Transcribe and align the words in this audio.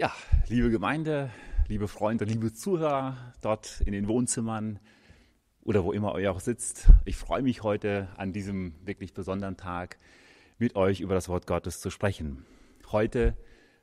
Ja, 0.00 0.14
liebe 0.48 0.70
Gemeinde, 0.70 1.28
liebe 1.68 1.86
Freunde, 1.86 2.24
liebe 2.24 2.54
Zuhörer 2.54 3.18
dort 3.42 3.82
in 3.84 3.92
den 3.92 4.08
Wohnzimmern 4.08 4.78
oder 5.62 5.84
wo 5.84 5.92
immer 5.92 6.18
ihr 6.18 6.32
auch 6.32 6.40
sitzt, 6.40 6.88
ich 7.04 7.16
freue 7.18 7.42
mich 7.42 7.62
heute 7.62 8.08
an 8.16 8.32
diesem 8.32 8.72
wirklich 8.86 9.12
besonderen 9.12 9.58
Tag 9.58 9.98
mit 10.56 10.74
euch 10.74 11.02
über 11.02 11.12
das 11.12 11.28
Wort 11.28 11.46
Gottes 11.46 11.82
zu 11.82 11.90
sprechen. 11.90 12.46
Heute 12.90 13.36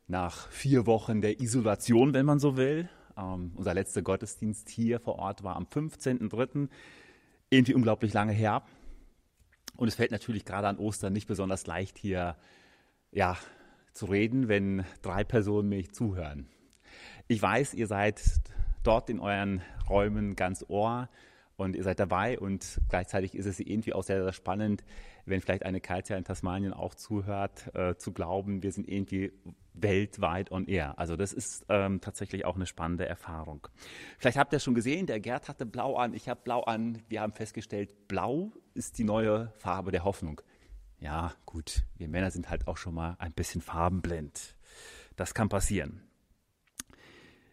nach 0.08 0.50
vier 0.50 0.88
Wochen 0.88 1.22
der 1.22 1.40
Isolation, 1.40 2.16
wenn 2.16 2.26
man 2.26 2.40
so 2.40 2.58
will. 2.58 2.90
Ähm, 3.16 3.52
unser 3.54 3.76
letzter 3.76 4.02
Gottesdienst 4.02 4.70
hier 4.70 5.00
vor 5.00 5.20
Ort 5.20 5.44
war 5.44 5.56
am 5.56 5.66
15.03. 5.66 6.68
Irgendwie 7.52 7.76
unglaublich 7.76 8.14
lange 8.14 8.34
her. 8.34 8.64
Und 9.76 9.88
es 9.88 9.94
fällt 9.94 10.10
natürlich 10.10 10.46
gerade 10.46 10.68
an 10.68 10.80
Ostern 10.80 11.14
nicht 11.14 11.28
besonders 11.28 11.68
leicht 11.68 12.00
hier 12.00 12.38
ja, 13.12 13.38
zu 13.98 14.06
reden, 14.06 14.48
wenn 14.48 14.86
drei 15.02 15.24
Personen 15.24 15.70
mich 15.70 15.92
zuhören. 15.92 16.48
Ich 17.28 17.42
weiß, 17.42 17.74
ihr 17.74 17.88
seid 17.88 18.22
dort 18.84 19.10
in 19.10 19.20
euren 19.20 19.62
Räumen 19.90 20.36
ganz 20.36 20.64
Ohr 20.68 21.10
und 21.58 21.76
ihr 21.76 21.84
seid 21.84 22.00
dabei 22.00 22.40
und 22.40 22.80
gleichzeitig 22.90 23.36
ist 23.36 23.48
es 23.48 23.60
irgendwie 23.60 23.94
auch 23.94 24.04
sehr, 24.04 24.24
sehr 24.24 24.32
spannend, 24.32 24.84
wenn 25.26 25.42
vielleicht 25.42 25.66
eine 25.66 25.82
Katja 25.82 26.16
in 26.16 26.24
Tasmanien 26.24 26.72
auch 26.72 26.94
zuhört, 26.94 27.76
äh, 27.76 27.96
zu 27.96 28.14
glauben, 28.14 28.64
wir 28.64 28.72
sind 28.72 28.88
irgendwie 28.88 29.34
weltweit 29.74 30.52
on 30.52 30.68
air. 30.68 30.98
Also 30.98 31.16
das 31.16 31.34
ist 31.34 31.66
ähm, 31.68 32.00
tatsächlich 32.00 32.46
auch 32.46 32.56
eine 32.56 32.66
spannende 32.66 33.08
Erfahrung. 33.08 33.68
Vielleicht 34.20 34.38
habt 34.38 34.54
ihr 34.54 34.60
schon 34.60 34.76
gesehen, 34.76 35.08
der 35.08 35.20
Gerd 35.20 35.50
hatte 35.50 35.66
blau 35.66 35.96
an, 35.96 36.14
ich 36.14 36.30
habe 36.30 36.40
blau 36.44 36.62
an. 36.62 37.02
Wir 37.10 37.22
haben 37.22 37.34
festgestellt, 37.34 38.08
blau 38.08 38.52
ist 38.74 39.00
die 39.00 39.04
neue 39.04 39.52
Farbe 39.58 39.92
der 39.92 40.04
Hoffnung. 40.04 40.42
Ja, 41.00 41.34
gut, 41.46 41.84
wir 41.98 42.08
Männer 42.08 42.32
sind 42.32 42.50
halt 42.50 42.68
auch 42.68 42.78
schon 42.78 42.96
mal 42.96 43.16
ein 43.20 43.34
bisschen 43.34 43.62
farbenblind. 43.62 44.56
Das 45.16 45.34
kann 45.34 45.50
passieren. 45.50 46.02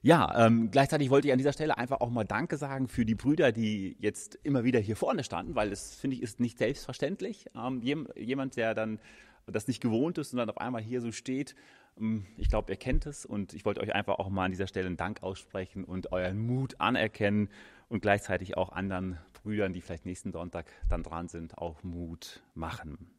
Ja, 0.05 0.47
ähm, 0.47 0.71
gleichzeitig 0.71 1.09
wollte 1.09 1.29
ich 1.29 1.33
an 1.33 1.39
dieser 1.39 1.55
Stelle 1.55 1.79
einfach 1.79 2.03
auch 2.03 2.11
mal 2.11 2.25
Danke 2.25 2.59
sagen 2.59 2.89
für 2.89 3.07
die 3.07 3.15
Brüder, 3.15 3.53
die 3.53 3.97
jetzt 4.01 4.39
immer 4.43 4.63
wieder 4.63 4.79
hier 4.79 4.97
vorne 4.97 5.25
standen, 5.25 5.55
weil 5.55 5.71
das 5.71 5.95
finde 5.95 6.17
ich 6.17 6.23
ist 6.23 6.41
nicht 6.41 6.59
selbstverständlich. 6.59 7.47
Ähm, 7.57 7.81
jemand, 8.15 8.57
der 8.57 8.75
dann 8.75 8.99
das 9.47 9.67
nicht 9.67 9.81
gewohnt 9.81 10.19
ist 10.19 10.33
und 10.33 10.39
dann 10.39 10.51
auf 10.51 10.59
einmal 10.59 10.83
hier 10.83 11.01
so 11.01 11.11
steht. 11.11 11.55
Ähm, 11.99 12.27
ich 12.37 12.51
glaube, 12.51 12.71
ihr 12.71 12.77
kennt 12.77 13.07
es 13.07 13.25
und 13.25 13.55
ich 13.55 13.65
wollte 13.65 13.81
euch 13.81 13.95
einfach 13.95 14.19
auch 14.19 14.29
mal 14.29 14.45
an 14.45 14.51
dieser 14.51 14.67
Stelle 14.67 14.89
einen 14.89 14.99
Dank 14.99 15.23
aussprechen 15.23 15.85
und 15.85 16.13
euren 16.13 16.39
Mut 16.39 16.81
anerkennen 16.81 17.49
und 17.89 18.03
gleichzeitig 18.03 18.59
auch 18.59 18.73
anderen 18.73 19.19
Brüdern, 19.33 19.73
die 19.73 19.81
vielleicht 19.81 20.05
nächsten 20.05 20.33
Sonntag 20.33 20.67
dann 20.91 21.03
dran 21.03 21.29
sind, 21.29 21.57
auch 21.57 21.83
Mut 21.83 22.43
machen. 22.55 23.14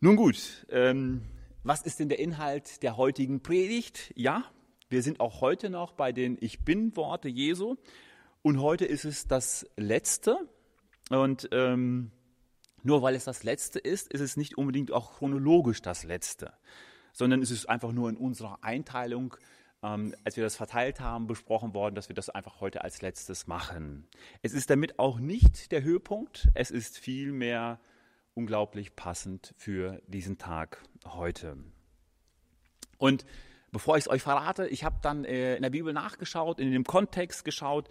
Nun 0.00 0.14
gut, 0.14 0.64
ähm, 0.70 1.22
was 1.64 1.82
ist 1.82 1.98
denn 1.98 2.08
der 2.08 2.20
Inhalt 2.20 2.84
der 2.84 2.96
heutigen 2.96 3.42
Predigt? 3.42 4.12
Ja, 4.14 4.44
wir 4.88 5.02
sind 5.02 5.18
auch 5.18 5.40
heute 5.40 5.70
noch 5.70 5.90
bei 5.90 6.12
den 6.12 6.38
Ich 6.40 6.60
bin-Worte 6.60 7.28
Jesu 7.28 7.74
und 8.42 8.60
heute 8.60 8.84
ist 8.84 9.04
es 9.04 9.26
das 9.26 9.68
letzte. 9.76 10.38
Und 11.10 11.48
ähm, 11.50 12.12
nur 12.84 13.02
weil 13.02 13.16
es 13.16 13.24
das 13.24 13.42
letzte 13.42 13.80
ist, 13.80 14.12
ist 14.12 14.20
es 14.20 14.36
nicht 14.36 14.56
unbedingt 14.56 14.92
auch 14.92 15.16
chronologisch 15.16 15.82
das 15.82 16.04
letzte, 16.04 16.52
sondern 17.12 17.42
es 17.42 17.50
ist 17.50 17.68
einfach 17.68 17.90
nur 17.90 18.08
in 18.08 18.16
unserer 18.16 18.62
Einteilung, 18.62 19.34
ähm, 19.82 20.14
als 20.22 20.36
wir 20.36 20.44
das 20.44 20.54
verteilt 20.54 21.00
haben, 21.00 21.26
besprochen 21.26 21.74
worden, 21.74 21.96
dass 21.96 22.08
wir 22.08 22.14
das 22.14 22.30
einfach 22.30 22.60
heute 22.60 22.84
als 22.84 23.02
letztes 23.02 23.48
machen. 23.48 24.06
Es 24.42 24.52
ist 24.52 24.70
damit 24.70 25.00
auch 25.00 25.18
nicht 25.18 25.72
der 25.72 25.82
Höhepunkt, 25.82 26.50
es 26.54 26.70
ist 26.70 26.98
vielmehr 26.98 27.80
unglaublich 28.38 28.94
passend 28.94 29.52
für 29.56 30.00
diesen 30.06 30.38
Tag 30.38 30.80
heute. 31.04 31.56
Und 32.96 33.26
bevor 33.72 33.96
ich 33.96 34.04
es 34.04 34.08
euch 34.08 34.22
verrate, 34.22 34.68
ich 34.68 34.84
habe 34.84 35.00
dann 35.02 35.24
äh, 35.24 35.56
in 35.56 35.62
der 35.62 35.70
Bibel 35.70 35.92
nachgeschaut, 35.92 36.60
in 36.60 36.70
dem 36.70 36.84
Kontext 36.84 37.44
geschaut, 37.44 37.88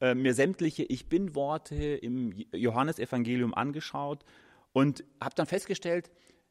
äh, 0.00 0.14
mir 0.14 0.32
sämtliche 0.32 0.84
Ich 0.84 1.10
bin-Worte 1.10 1.74
im 1.74 2.32
Johannesevangelium 2.50 3.52
angeschaut 3.52 4.24
und 4.72 5.04
habe 5.20 5.34
dann 5.34 5.46
festgestellt, 5.46 6.10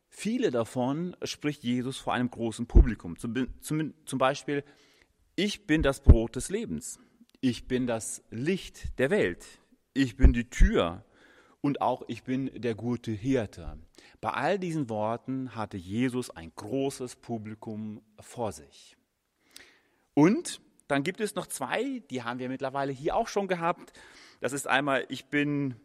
viele 0.10 0.52
davon 0.52 1.16
spricht 1.24 1.64
Jesus 1.64 1.98
vor 1.98 2.14
einem 2.14 2.30
großen 2.30 2.68
Publikum. 2.68 3.18
Zum, 3.18 3.48
zum, 3.62 3.96
zum 4.06 4.20
Beispiel, 4.20 4.64
ich 5.36 5.66
bin 5.66 5.82
das 5.82 6.04
Brot 6.04 6.36
des 6.36 6.52
Lebens, 6.52 7.00
ich 7.42 7.68
bin 7.68 7.88
das 7.88 8.24
Licht 8.30 9.00
der 9.00 9.10
Welt, 9.10 9.44
ich 9.96 10.18
bin 10.18 10.34
die 10.34 10.52
Tür, 10.52 11.04
und 11.62 11.82
auch 11.82 12.04
ich 12.08 12.24
bin 12.24 12.52
der 12.54 12.76
gute 12.76 13.12
Hirte. 13.12 13.78
Bei 14.22 14.32
all 14.32 14.60
diesen 14.60 14.90
Worten 14.90 15.56
hatte 15.56 15.78
Jesus 15.78 16.30
ein 16.30 16.52
großes 16.56 17.18
Publikum 17.18 18.02
vor 18.20 18.52
sich. 18.52 18.98
Und 20.14 20.62
dann 20.88 21.04
gibt 21.04 21.22
es 21.22 21.36
noch 21.36 21.48
zwei, 21.48 22.02
die 22.10 22.24
haben 22.24 22.40
wir 22.40 22.50
mittlerweile 22.50 22.92
hier 22.92 23.16
auch 23.16 23.28
schon 23.28 23.48
gehabt. 23.48 23.94
Das 24.42 24.54
ist 24.54 24.68
einmal, 24.68 25.06
ich 25.10 25.26
bin 25.26 25.76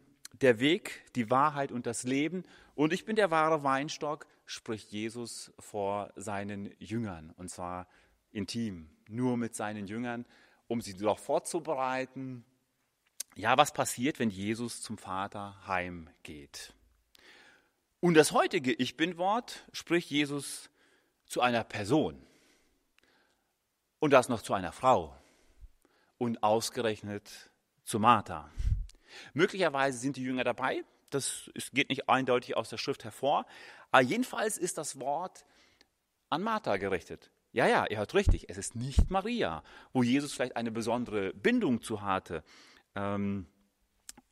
der 0.41 0.59
Weg, 0.59 1.03
die 1.15 1.29
Wahrheit 1.29 1.71
und 1.71 1.85
das 1.85 2.03
Leben 2.03 2.43
und 2.73 2.91
ich 2.91 3.05
bin 3.05 3.15
der 3.15 3.31
wahre 3.31 3.63
Weinstock, 3.63 4.27
spricht 4.45 4.91
Jesus 4.91 5.53
vor 5.59 6.11
seinen 6.15 6.73
Jüngern 6.79 7.33
und 7.37 7.49
zwar 7.49 7.87
intim, 8.31 8.89
nur 9.07 9.37
mit 9.37 9.55
seinen 9.55 9.87
Jüngern, 9.87 10.25
um 10.67 10.81
sie 10.81 10.95
darauf 10.95 11.19
vorzubereiten, 11.19 12.43
ja, 13.35 13.57
was 13.57 13.73
passiert, 13.73 14.19
wenn 14.19 14.29
Jesus 14.29 14.81
zum 14.81 14.97
Vater 14.97 15.55
heimgeht? 15.67 16.73
Und 17.99 18.15
das 18.15 18.31
heutige 18.31 18.73
Ich 18.73 18.97
bin-Wort 18.97 19.65
spricht 19.73 20.09
Jesus 20.09 20.69
zu 21.25 21.41
einer 21.41 21.63
Person 21.63 22.25
und 23.99 24.11
das 24.11 24.29
noch 24.29 24.41
zu 24.41 24.53
einer 24.53 24.71
Frau 24.71 25.15
und 26.17 26.43
ausgerechnet 26.43 27.51
zu 27.83 27.99
Martha. 27.99 28.49
Möglicherweise 29.33 29.97
sind 29.97 30.17
die 30.17 30.23
Jünger 30.23 30.43
dabei, 30.43 30.83
das 31.09 31.49
geht 31.73 31.89
nicht 31.89 32.09
eindeutig 32.09 32.55
aus 32.55 32.69
der 32.69 32.77
Schrift 32.77 33.03
hervor, 33.03 33.45
aber 33.91 34.03
jedenfalls 34.03 34.57
ist 34.57 34.77
das 34.77 34.99
Wort 34.99 35.45
an 36.29 36.41
Martha 36.41 36.77
gerichtet. 36.77 37.31
Ja, 37.51 37.67
ja, 37.67 37.85
ihr 37.87 37.97
hört 37.97 38.13
richtig, 38.13 38.49
es 38.49 38.57
ist 38.57 38.75
nicht 38.75 39.09
Maria, 39.09 39.63
wo 39.93 40.03
Jesus 40.03 40.33
vielleicht 40.33 40.57
eine 40.57 40.71
besondere 40.71 41.33
Bindung 41.33 41.81
zu 41.81 42.01
hatte, 42.01 42.43
ähm, 42.95 43.47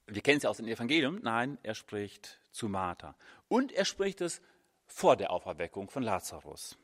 wir 0.07 0.21
kennen 0.21 0.37
es 0.37 0.43
ja 0.43 0.49
aus 0.49 0.57
dem 0.57 0.67
Evangelium. 0.67 1.19
Nein, 1.21 1.57
er 1.63 1.75
spricht 1.75 2.39
zu 2.51 2.67
Martha. 2.67 3.15
Und 3.47 3.71
er 3.71 3.85
spricht 3.85 4.21
es 4.21 4.41
vor 4.85 5.15
der 5.15 5.31
Auferweckung 5.31 5.89
von 5.89 6.03
Lazarus. 6.03 6.77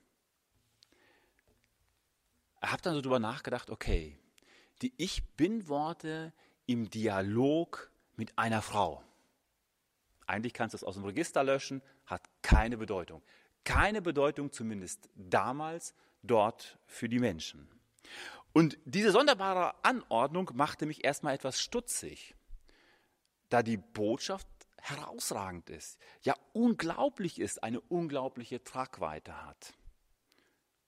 Er 2.62 2.72
hat 2.72 2.86
dann 2.86 2.94
so 2.94 3.02
darüber 3.02 3.20
nachgedacht, 3.20 3.70
okay, 3.70 4.18
die 4.82 4.94
Ich 4.98 5.24
Bin-Worte 5.36 6.34
im 6.66 6.90
Dialog 6.90 7.92
mit 8.16 8.38
einer 8.38 8.62
Frau. 8.62 9.04
Eigentlich 10.28 10.54
kannst 10.54 10.74
du 10.74 10.78
es 10.78 10.84
aus 10.84 10.96
dem 10.96 11.06
Register 11.06 11.44
löschen, 11.44 11.82
hat 12.06 12.22
keine 12.42 12.78
Bedeutung. 12.78 13.24
Keine 13.64 14.02
Bedeutung 14.02 14.52
zumindest 14.52 15.10
damals 15.16 15.96
dort 16.22 16.78
für 16.86 17.10
die 17.10 17.20
Menschen. 17.20 17.68
Und 18.54 18.78
diese 18.86 19.12
sonderbare 19.12 19.84
Anordnung 19.84 20.52
machte 20.54 20.86
mich 20.86 21.04
erstmal 21.04 21.36
etwas 21.36 21.62
stutzig, 21.62 22.36
da 23.50 23.64
die 23.64 23.78
Botschaft 23.78 24.48
herausragend 24.78 25.70
ist, 25.70 26.00
ja 26.22 26.36
unglaublich 26.54 27.40
ist, 27.40 27.64
eine 27.64 27.82
unglaubliche 27.82 28.64
Tragweite 28.64 29.46
hat. 29.46 29.74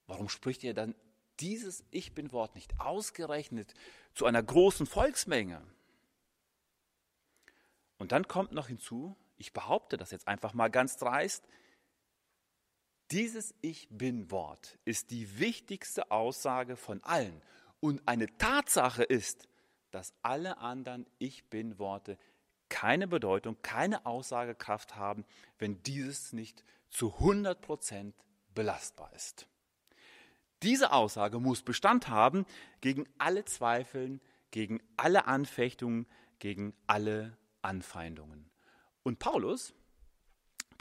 Warum 0.07 0.29
spricht 0.29 0.63
ihr 0.63 0.73
dann 0.73 0.95
dieses 1.39 1.83
Ich 1.91 2.13
bin 2.13 2.31
Wort 2.31 2.55
nicht 2.55 2.79
ausgerechnet 2.79 3.73
zu 4.13 4.25
einer 4.25 4.41
großen 4.41 4.85
Volksmenge? 4.85 5.61
Und 7.97 8.11
dann 8.11 8.27
kommt 8.27 8.51
noch 8.51 8.67
hinzu, 8.67 9.15
ich 9.37 9.53
behaupte 9.53 9.97
das 9.97 10.11
jetzt 10.11 10.27
einfach 10.27 10.53
mal 10.53 10.69
ganz 10.69 10.97
dreist, 10.97 11.47
dieses 13.11 13.53
Ich 13.61 13.87
bin 13.89 14.31
Wort 14.31 14.77
ist 14.85 15.11
die 15.11 15.39
wichtigste 15.39 16.11
Aussage 16.11 16.77
von 16.77 17.03
allen. 17.03 17.41
Und 17.79 18.01
eine 18.07 18.27
Tatsache 18.37 19.03
ist, 19.03 19.47
dass 19.91 20.13
alle 20.21 20.59
anderen 20.59 21.05
Ich 21.19 21.45
bin 21.49 21.77
Worte 21.79 22.17
keine 22.69 23.07
Bedeutung, 23.07 23.57
keine 23.61 24.05
Aussagekraft 24.05 24.95
haben, 24.95 25.25
wenn 25.59 25.83
dieses 25.83 26.31
nicht 26.31 26.63
zu 26.89 27.13
100 27.15 27.61
Prozent 27.61 28.15
belastbar 28.53 29.11
ist. 29.13 29.47
Diese 30.63 30.93
Aussage 30.93 31.39
muss 31.39 31.63
Bestand 31.63 32.07
haben 32.07 32.45
gegen 32.79 33.05
alle 33.17 33.43
Zweifeln, 33.45 34.21
gegen 34.51 34.81
alle 34.95 35.25
Anfechtungen, 35.25 36.07
gegen 36.39 36.73
alle 36.87 37.37
Anfeindungen. 37.61 38.49
Und 39.03 39.19
Paulus, 39.19 39.73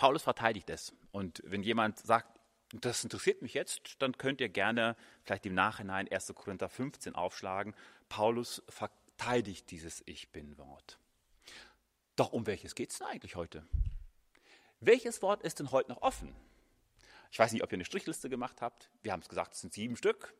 Paulus 0.00 0.22
verteidigt 0.22 0.70
es. 0.70 0.94
Und 1.12 1.42
wenn 1.44 1.62
jemand 1.62 1.98
sagt, 1.98 2.40
das 2.72 3.04
interessiert 3.04 3.42
mich 3.42 3.52
jetzt, 3.52 3.96
dann 3.98 4.16
könnt 4.16 4.40
ihr 4.40 4.48
gerne 4.48 4.96
vielleicht 5.24 5.44
im 5.44 5.52
Nachhinein 5.52 6.10
1. 6.10 6.32
Korinther 6.34 6.70
15 6.70 7.14
aufschlagen. 7.14 7.74
Paulus 8.08 8.62
verteidigt 8.70 9.70
dieses 9.70 10.02
Ich 10.06 10.30
bin-Wort. 10.30 10.98
Doch 12.16 12.32
um 12.32 12.46
welches 12.46 12.74
geht 12.74 12.92
es 12.92 12.96
denn 12.96 13.08
eigentlich 13.08 13.36
heute? 13.36 13.62
Welches 14.80 15.20
Wort 15.20 15.42
ist 15.42 15.58
denn 15.58 15.70
heute 15.70 15.90
noch 15.90 16.00
offen? 16.00 16.34
Ich 17.30 17.38
weiß 17.38 17.52
nicht, 17.52 17.62
ob 17.62 17.70
ihr 17.70 17.76
eine 17.76 17.84
Strichliste 17.84 18.30
gemacht 18.30 18.62
habt. 18.62 18.88
Wir 19.02 19.12
haben 19.12 19.20
es 19.20 19.28
gesagt, 19.28 19.52
es 19.52 19.60
sind 19.60 19.74
sieben 19.74 19.98
Stück. 19.98 20.32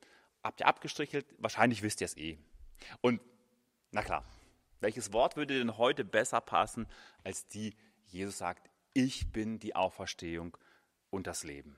habt 0.42 0.60
ihr 0.60 0.68
abgestrichelt, 0.68 1.26
wahrscheinlich 1.36 1.82
wisst 1.82 2.00
ihr 2.00 2.06
es 2.06 2.16
eh. 2.16 2.38
Und 3.02 3.20
na 3.90 4.00
klar, 4.00 4.24
welches 4.80 5.12
Wort 5.12 5.36
würde 5.36 5.58
denn 5.58 5.76
heute 5.76 6.02
besser 6.02 6.40
passen, 6.40 6.86
als 7.24 7.46
die 7.46 7.76
Jesus 8.06 8.38
sagt, 8.38 8.69
ich 8.92 9.30
bin 9.32 9.58
die 9.58 9.74
Auferstehung 9.74 10.56
und 11.10 11.26
das 11.26 11.44
Leben. 11.44 11.76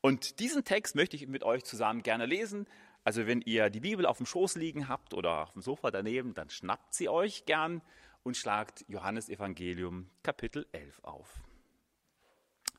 Und 0.00 0.38
diesen 0.40 0.64
Text 0.64 0.94
möchte 0.94 1.16
ich 1.16 1.26
mit 1.26 1.42
euch 1.42 1.64
zusammen 1.64 2.02
gerne 2.02 2.26
lesen. 2.26 2.66
Also 3.04 3.26
wenn 3.26 3.40
ihr 3.42 3.70
die 3.70 3.80
Bibel 3.80 4.06
auf 4.06 4.18
dem 4.18 4.26
Schoß 4.26 4.56
liegen 4.56 4.88
habt 4.88 5.14
oder 5.14 5.42
auf 5.42 5.52
dem 5.52 5.62
Sofa 5.62 5.90
daneben, 5.90 6.34
dann 6.34 6.50
schnappt 6.50 6.94
sie 6.94 7.08
euch 7.08 7.44
gern 7.44 7.82
und 8.22 8.36
schlagt 8.36 8.84
Johannes 8.88 9.28
Evangelium 9.28 10.10
Kapitel 10.22 10.66
11 10.72 11.04
auf. 11.04 11.42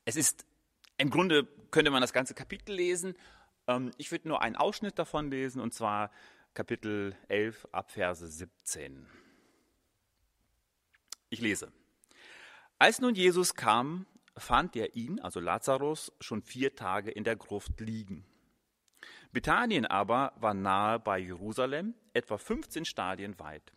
Es 0.05 0.15
ist 0.15 0.45
im 0.97 1.09
Grunde 1.09 1.47
könnte 1.71 1.89
man 1.89 2.01
das 2.01 2.13
ganze 2.13 2.33
Kapitel 2.35 2.75
lesen. 2.75 3.15
Ähm, 3.67 3.91
ich 3.97 4.11
würde 4.11 4.27
nur 4.27 4.41
einen 4.41 4.55
Ausschnitt 4.55 4.99
davon 4.99 5.31
lesen 5.31 5.59
und 5.59 5.73
zwar 5.73 6.11
Kapitel 6.53 7.15
11 7.27 7.67
ab 7.71 7.91
Verse 7.91 8.27
17. 8.27 9.07
Ich 11.29 11.39
lese. 11.39 11.71
Als 12.81 12.99
nun 12.99 13.13
Jesus 13.13 13.53
kam, 13.53 14.07
fand 14.35 14.75
er 14.75 14.95
ihn, 14.95 15.19
also 15.19 15.39
Lazarus, 15.39 16.11
schon 16.19 16.41
vier 16.41 16.75
Tage 16.75 17.11
in 17.11 17.23
der 17.23 17.35
Gruft 17.35 17.79
liegen. 17.79 18.25
Bethanien 19.31 19.85
aber 19.85 20.33
war 20.37 20.55
nahe 20.55 20.97
bei 20.97 21.19
Jerusalem, 21.19 21.93
etwa 22.13 22.39
15 22.39 22.85
Stadien 22.85 23.37
weit. 23.37 23.71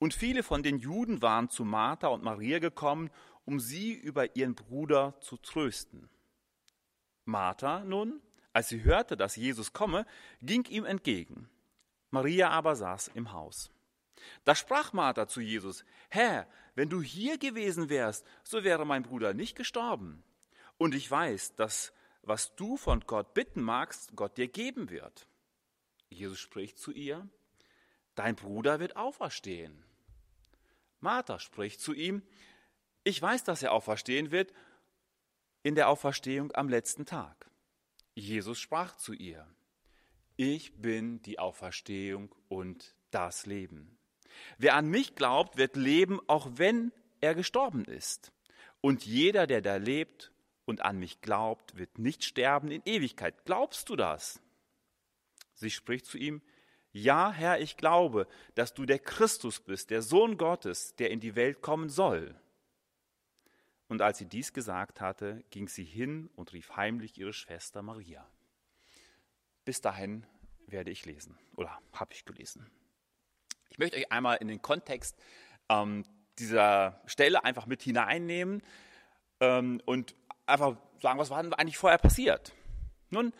Und 0.00 0.14
viele 0.14 0.42
von 0.42 0.64
den 0.64 0.78
Juden 0.78 1.22
waren 1.22 1.48
zu 1.48 1.64
Martha 1.64 2.08
und 2.08 2.24
Maria 2.24 2.58
gekommen, 2.58 3.10
um 3.44 3.60
sie 3.60 3.92
über 3.92 4.34
ihren 4.34 4.56
Bruder 4.56 5.14
zu 5.20 5.36
trösten. 5.36 6.10
Martha 7.24 7.84
nun, 7.84 8.20
als 8.52 8.68
sie 8.68 8.82
hörte, 8.82 9.16
dass 9.16 9.36
Jesus 9.36 9.72
komme, 9.72 10.06
ging 10.42 10.64
ihm 10.64 10.86
entgegen. 10.86 11.48
Maria 12.10 12.50
aber 12.50 12.74
saß 12.74 13.12
im 13.14 13.30
Haus. 13.30 13.70
Da 14.44 14.56
sprach 14.56 14.92
Martha 14.92 15.28
zu 15.28 15.40
Jesus, 15.40 15.84
Herr, 16.08 16.48
wenn 16.80 16.88
du 16.88 17.02
hier 17.02 17.36
gewesen 17.36 17.90
wärst, 17.90 18.24
so 18.42 18.64
wäre 18.64 18.86
mein 18.86 19.02
Bruder 19.02 19.34
nicht 19.34 19.54
gestorben. 19.54 20.24
Und 20.78 20.94
ich 20.94 21.10
weiß, 21.10 21.54
dass 21.54 21.92
was 22.22 22.56
du 22.56 22.78
von 22.78 23.00
Gott 23.00 23.34
bitten 23.34 23.60
magst, 23.60 24.16
Gott 24.16 24.38
dir 24.38 24.48
geben 24.48 24.88
wird. 24.88 25.28
Jesus 26.08 26.38
spricht 26.38 26.78
zu 26.78 26.90
ihr, 26.90 27.28
dein 28.14 28.34
Bruder 28.34 28.80
wird 28.80 28.96
auferstehen. 28.96 29.84
Martha 31.00 31.38
spricht 31.38 31.82
zu 31.82 31.92
ihm, 31.92 32.22
ich 33.04 33.20
weiß, 33.20 33.44
dass 33.44 33.62
er 33.62 33.72
auferstehen 33.72 34.30
wird 34.30 34.54
in 35.62 35.74
der 35.74 35.90
Auferstehung 35.90 36.50
am 36.54 36.70
letzten 36.70 37.04
Tag. 37.04 37.50
Jesus 38.14 38.58
sprach 38.58 38.96
zu 38.96 39.12
ihr, 39.12 39.46
ich 40.38 40.80
bin 40.80 41.20
die 41.20 41.38
Auferstehung 41.38 42.34
und 42.48 42.96
das 43.10 43.44
Leben. 43.44 43.99
Wer 44.58 44.74
an 44.74 44.88
mich 44.88 45.14
glaubt, 45.14 45.56
wird 45.56 45.76
leben, 45.76 46.20
auch 46.26 46.48
wenn 46.54 46.92
er 47.20 47.34
gestorben 47.34 47.84
ist. 47.84 48.32
Und 48.80 49.04
jeder, 49.04 49.46
der 49.46 49.60
da 49.60 49.76
lebt 49.76 50.32
und 50.64 50.82
an 50.82 50.98
mich 50.98 51.20
glaubt, 51.20 51.76
wird 51.76 51.98
nicht 51.98 52.24
sterben 52.24 52.70
in 52.70 52.82
Ewigkeit. 52.84 53.44
Glaubst 53.44 53.88
du 53.88 53.96
das? 53.96 54.40
Sie 55.54 55.70
spricht 55.70 56.06
zu 56.06 56.16
ihm, 56.16 56.40
ja, 56.92 57.30
Herr, 57.30 57.60
ich 57.60 57.76
glaube, 57.76 58.26
dass 58.54 58.74
du 58.74 58.84
der 58.84 58.98
Christus 58.98 59.60
bist, 59.60 59.90
der 59.90 60.02
Sohn 60.02 60.36
Gottes, 60.36 60.96
der 60.96 61.10
in 61.10 61.20
die 61.20 61.36
Welt 61.36 61.60
kommen 61.62 61.88
soll. 61.88 62.34
Und 63.88 64.02
als 64.02 64.18
sie 64.18 64.26
dies 64.26 64.52
gesagt 64.52 65.00
hatte, 65.00 65.44
ging 65.50 65.68
sie 65.68 65.84
hin 65.84 66.30
und 66.36 66.52
rief 66.52 66.76
heimlich 66.76 67.18
ihre 67.18 67.32
Schwester 67.32 67.82
Maria. 67.82 68.28
Bis 69.64 69.80
dahin 69.80 70.26
werde 70.66 70.90
ich 70.90 71.04
lesen 71.04 71.38
oder 71.56 71.80
habe 71.92 72.12
ich 72.12 72.24
gelesen. 72.24 72.70
Ich 73.70 73.78
möchte 73.78 73.96
euch 73.96 74.12
einmal 74.12 74.36
in 74.36 74.48
den 74.48 74.60
Kontext 74.60 75.16
ähm, 75.68 76.04
dieser 76.38 77.00
Stelle 77.06 77.44
einfach 77.44 77.66
mit 77.66 77.82
hineinnehmen 77.82 78.62
ähm, 79.40 79.80
und 79.86 80.14
einfach 80.46 80.76
sagen, 81.00 81.18
was 81.18 81.30
war 81.30 81.42
denn 81.42 81.54
eigentlich 81.54 81.78
vorher 81.78 81.98
passiert? 81.98 82.52
Nun, 83.10 83.32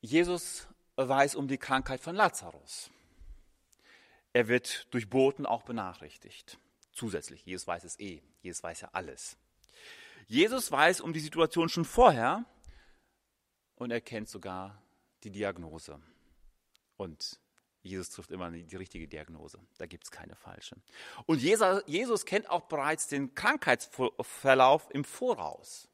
Jesus 0.00 0.68
weiß 0.96 1.34
um 1.34 1.48
die 1.48 1.58
Krankheit 1.58 2.00
von 2.00 2.14
Lazarus. 2.14 2.90
Er 4.32 4.48
wird 4.48 4.92
durch 4.92 5.08
Boten 5.08 5.46
auch 5.46 5.62
benachrichtigt. 5.62 6.58
Zusätzlich, 6.92 7.44
Jesus 7.44 7.66
weiß 7.66 7.84
es 7.84 7.98
eh. 7.98 8.22
Jesus 8.40 8.62
weiß 8.62 8.82
ja 8.82 8.90
alles. 8.92 9.36
Jesus 10.26 10.70
weiß 10.70 11.00
um 11.00 11.12
die 11.12 11.20
Situation 11.20 11.68
schon 11.68 11.84
vorher 11.84 12.44
und 13.76 13.90
er 13.90 14.00
kennt 14.00 14.28
sogar 14.28 14.82
die 15.22 15.30
Diagnose. 15.30 16.00
Und 16.96 17.40
Jesus 17.82 18.10
trifft 18.10 18.30
immer 18.30 18.50
die 18.50 18.76
richtige 18.76 19.08
Diagnose. 19.08 19.60
Da 19.78 19.86
gibt 19.86 20.04
es 20.04 20.10
keine 20.10 20.34
falsche. 20.34 20.76
Und 21.26 21.40
Jesus 21.40 22.26
kennt 22.26 22.50
auch 22.50 22.62
bereits 22.62 23.06
den 23.06 23.34
Krankheitsverlauf 23.34 24.88
im 24.90 25.04
Voraus. 25.04 25.88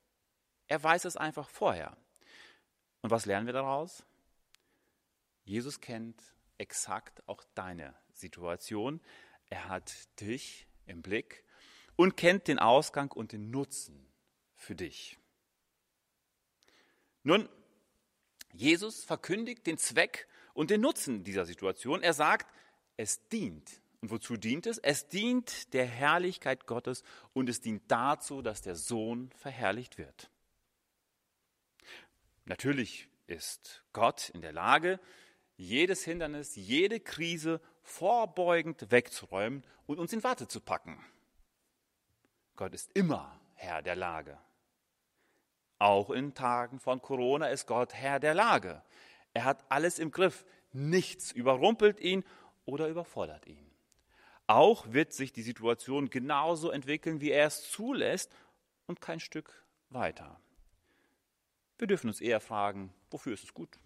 Er 0.66 0.82
weiß 0.82 1.04
es 1.04 1.16
einfach 1.16 1.48
vorher. 1.48 1.96
Und 3.02 3.10
was 3.10 3.26
lernen 3.26 3.46
wir 3.46 3.52
daraus? 3.52 4.02
Jesus 5.44 5.80
kennt 5.80 6.20
exakt 6.56 7.22
auch 7.28 7.44
deine 7.54 7.94
Situation. 8.14 9.00
Er 9.50 9.68
hat 9.68 9.92
dich 10.20 10.66
im 10.86 11.02
Blick 11.02 11.44
und 11.96 12.16
kennt 12.16 12.48
den 12.48 12.58
Ausgang 12.58 13.12
und 13.12 13.32
den 13.32 13.50
Nutzen 13.50 14.10
für 14.54 14.74
dich. 14.74 15.18
Nun, 17.22 17.48
Jesus 18.52 19.04
verkündigt 19.04 19.66
den 19.66 19.78
Zweck 19.78 20.26
und 20.54 20.70
den 20.70 20.80
Nutzen 20.80 21.24
dieser 21.24 21.44
Situation. 21.44 22.02
Er 22.02 22.14
sagt, 22.14 22.52
es 22.96 23.28
dient. 23.28 23.80
Und 24.00 24.10
wozu 24.10 24.36
dient 24.36 24.66
es? 24.66 24.78
Es 24.78 25.08
dient 25.08 25.72
der 25.74 25.86
Herrlichkeit 25.86 26.66
Gottes 26.66 27.02
und 27.32 27.48
es 27.48 27.60
dient 27.60 27.82
dazu, 27.88 28.42
dass 28.42 28.62
der 28.62 28.76
Sohn 28.76 29.30
verherrlicht 29.36 29.98
wird. 29.98 30.30
Natürlich 32.44 33.08
ist 33.26 33.82
Gott 33.92 34.28
in 34.30 34.42
der 34.42 34.52
Lage, 34.52 35.00
jedes 35.56 36.04
Hindernis, 36.04 36.56
jede 36.56 37.00
Krise 37.00 37.60
vorbeugend 37.82 38.90
wegzuräumen 38.90 39.64
und 39.86 39.98
uns 39.98 40.12
in 40.12 40.22
Warte 40.22 40.48
zu 40.48 40.60
packen. 40.60 41.02
Gott 42.56 42.74
ist 42.74 42.90
immer 42.94 43.40
Herr 43.54 43.82
der 43.82 43.96
Lage. 43.96 44.38
Auch 45.78 46.10
in 46.10 46.34
Tagen 46.34 46.78
von 46.78 47.00
Corona 47.00 47.48
ist 47.48 47.66
Gott 47.66 47.94
Herr 47.94 48.20
der 48.20 48.34
Lage. 48.34 48.82
Er 49.34 49.44
hat 49.44 49.64
alles 49.68 49.98
im 49.98 50.10
Griff. 50.10 50.46
Nichts 50.72 51.30
überrumpelt 51.32 52.00
ihn 52.00 52.24
oder 52.64 52.88
überfordert 52.88 53.46
ihn. 53.46 53.70
Auch 54.46 54.92
wird 54.92 55.12
sich 55.12 55.32
die 55.32 55.42
Situation 55.42 56.10
genauso 56.10 56.70
entwickeln, 56.70 57.20
wie 57.20 57.30
er 57.30 57.46
es 57.46 57.70
zulässt 57.70 58.34
und 58.86 59.00
kein 59.00 59.20
Stück 59.20 59.64
weiter. 59.90 60.40
Wir 61.78 61.86
dürfen 61.86 62.08
uns 62.08 62.20
eher 62.20 62.40
fragen, 62.40 62.92
wofür 63.10 63.34
ist 63.34 63.44
es 63.44 63.54
gut? 63.54 63.78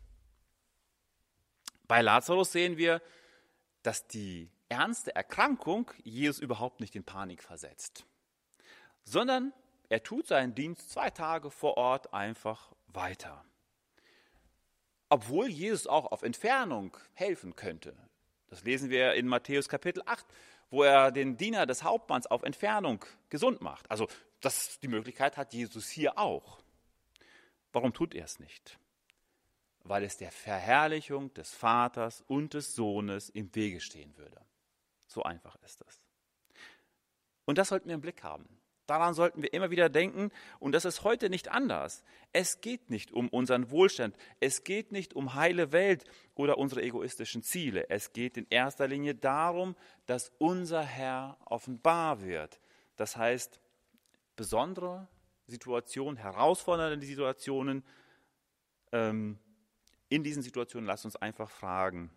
Bei 1.86 2.02
Lazarus 2.02 2.52
sehen 2.52 2.76
wir, 2.76 3.00
dass 3.82 4.06
die 4.06 4.50
ernste 4.68 5.14
Erkrankung 5.14 5.90
Jesus 6.04 6.40
überhaupt 6.40 6.80
nicht 6.80 6.94
in 6.96 7.04
Panik 7.04 7.42
versetzt, 7.42 8.04
sondern 9.04 9.54
er 9.88 10.02
tut 10.02 10.26
seinen 10.26 10.54
Dienst 10.54 10.90
zwei 10.90 11.08
Tage 11.08 11.50
vor 11.50 11.78
Ort 11.78 12.12
einfach 12.12 12.72
weiter 12.88 13.44
obwohl 15.08 15.48
Jesus 15.48 15.86
auch 15.86 16.12
auf 16.12 16.22
Entfernung 16.22 16.96
helfen 17.14 17.56
könnte. 17.56 17.96
Das 18.48 18.64
lesen 18.64 18.90
wir 18.90 19.14
in 19.14 19.28
Matthäus 19.28 19.68
Kapitel 19.68 20.02
8, 20.06 20.26
wo 20.70 20.82
er 20.82 21.10
den 21.10 21.36
Diener 21.36 21.66
des 21.66 21.82
Hauptmanns 21.82 22.26
auf 22.26 22.42
Entfernung 22.42 23.04
gesund 23.28 23.60
macht. 23.60 23.90
Also 23.90 24.08
das, 24.40 24.78
die 24.80 24.88
Möglichkeit 24.88 25.36
hat 25.36 25.52
Jesus 25.52 25.88
hier 25.88 26.18
auch. 26.18 26.60
Warum 27.72 27.92
tut 27.92 28.14
er 28.14 28.24
es 28.24 28.38
nicht? 28.38 28.78
Weil 29.84 30.04
es 30.04 30.16
der 30.16 30.32
Verherrlichung 30.32 31.32
des 31.34 31.54
Vaters 31.54 32.22
und 32.26 32.54
des 32.54 32.74
Sohnes 32.74 33.28
im 33.30 33.54
Wege 33.54 33.80
stehen 33.80 34.16
würde. 34.16 34.40
So 35.06 35.22
einfach 35.22 35.56
ist 35.62 35.80
das. 35.80 36.04
Und 37.44 37.56
das 37.56 37.68
sollten 37.68 37.88
wir 37.88 37.94
im 37.94 38.02
Blick 38.02 38.22
haben. 38.22 38.57
Daran 38.88 39.12
sollten 39.12 39.42
wir 39.42 39.52
immer 39.52 39.70
wieder 39.70 39.90
denken 39.90 40.30
und 40.60 40.72
das 40.72 40.86
ist 40.86 41.04
heute 41.04 41.28
nicht 41.28 41.48
anders. 41.48 42.02
Es 42.32 42.62
geht 42.62 42.88
nicht 42.88 43.12
um 43.12 43.28
unseren 43.28 43.70
Wohlstand, 43.70 44.16
es 44.40 44.64
geht 44.64 44.92
nicht 44.92 45.12
um 45.12 45.34
heile 45.34 45.72
Welt 45.72 46.04
oder 46.34 46.56
unsere 46.56 46.82
egoistischen 46.82 47.42
Ziele. 47.42 47.90
Es 47.90 48.14
geht 48.14 48.38
in 48.38 48.46
erster 48.48 48.88
Linie 48.88 49.14
darum, 49.14 49.76
dass 50.06 50.32
unser 50.38 50.82
Herr 50.82 51.36
offenbar 51.44 52.22
wird. 52.22 52.60
Das 52.96 53.14
heißt, 53.14 53.60
besondere 54.36 55.06
Situationen, 55.46 56.16
herausfordernde 56.16 57.04
Situationen, 57.04 57.84
ähm, 58.92 59.38
in 60.08 60.24
diesen 60.24 60.42
Situationen 60.42 60.86
lasst 60.86 61.04
uns 61.04 61.16
einfach 61.16 61.50
fragen, 61.50 62.10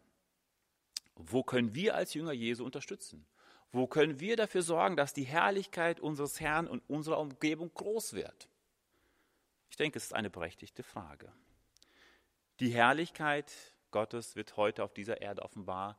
wo 1.17 1.43
können 1.43 1.75
wir 1.75 1.95
als 1.95 2.13
Jünger 2.13 2.31
Jesu 2.31 2.63
unterstützen? 2.63 3.25
Wo 3.71 3.87
können 3.87 4.19
wir 4.19 4.35
dafür 4.35 4.63
sorgen, 4.63 4.97
dass 4.97 5.13
die 5.13 5.23
Herrlichkeit 5.23 5.99
unseres 5.99 6.41
Herrn 6.41 6.67
und 6.67 6.83
unserer 6.89 7.19
Umgebung 7.19 7.73
groß 7.73 8.13
wird? 8.13 8.49
Ich 9.69 9.77
denke, 9.77 9.97
es 9.97 10.05
ist 10.05 10.13
eine 10.13 10.29
berechtigte 10.29 10.83
Frage. 10.83 11.31
Die 12.59 12.69
Herrlichkeit 12.69 13.73
Gottes 13.91 14.35
wird 14.35 14.57
heute 14.57 14.83
auf 14.83 14.93
dieser 14.93 15.21
Erde 15.21 15.41
offenbar. 15.41 15.97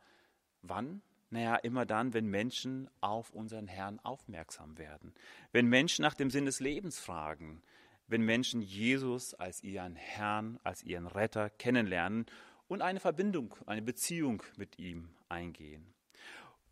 Wann? 0.60 1.02
Naja, 1.30 1.56
immer 1.56 1.86
dann, 1.86 2.12
wenn 2.12 2.26
Menschen 2.26 2.90
auf 3.00 3.30
unseren 3.30 3.66
Herrn 3.66 3.98
aufmerksam 4.00 4.76
werden. 4.76 5.14
Wenn 5.50 5.66
Menschen 5.66 6.02
nach 6.02 6.14
dem 6.14 6.30
Sinn 6.30 6.44
des 6.44 6.60
Lebens 6.60 7.00
fragen. 7.00 7.62
Wenn 8.06 8.22
Menschen 8.22 8.60
Jesus 8.60 9.32
als 9.32 9.62
ihren 9.62 9.96
Herrn, 9.96 10.60
als 10.62 10.82
ihren 10.82 11.06
Retter 11.06 11.48
kennenlernen 11.48 12.26
und 12.68 12.82
eine 12.82 13.00
Verbindung, 13.00 13.54
eine 13.64 13.80
Beziehung 13.80 14.42
mit 14.56 14.78
ihm 14.78 15.08
eingehen. 15.30 15.94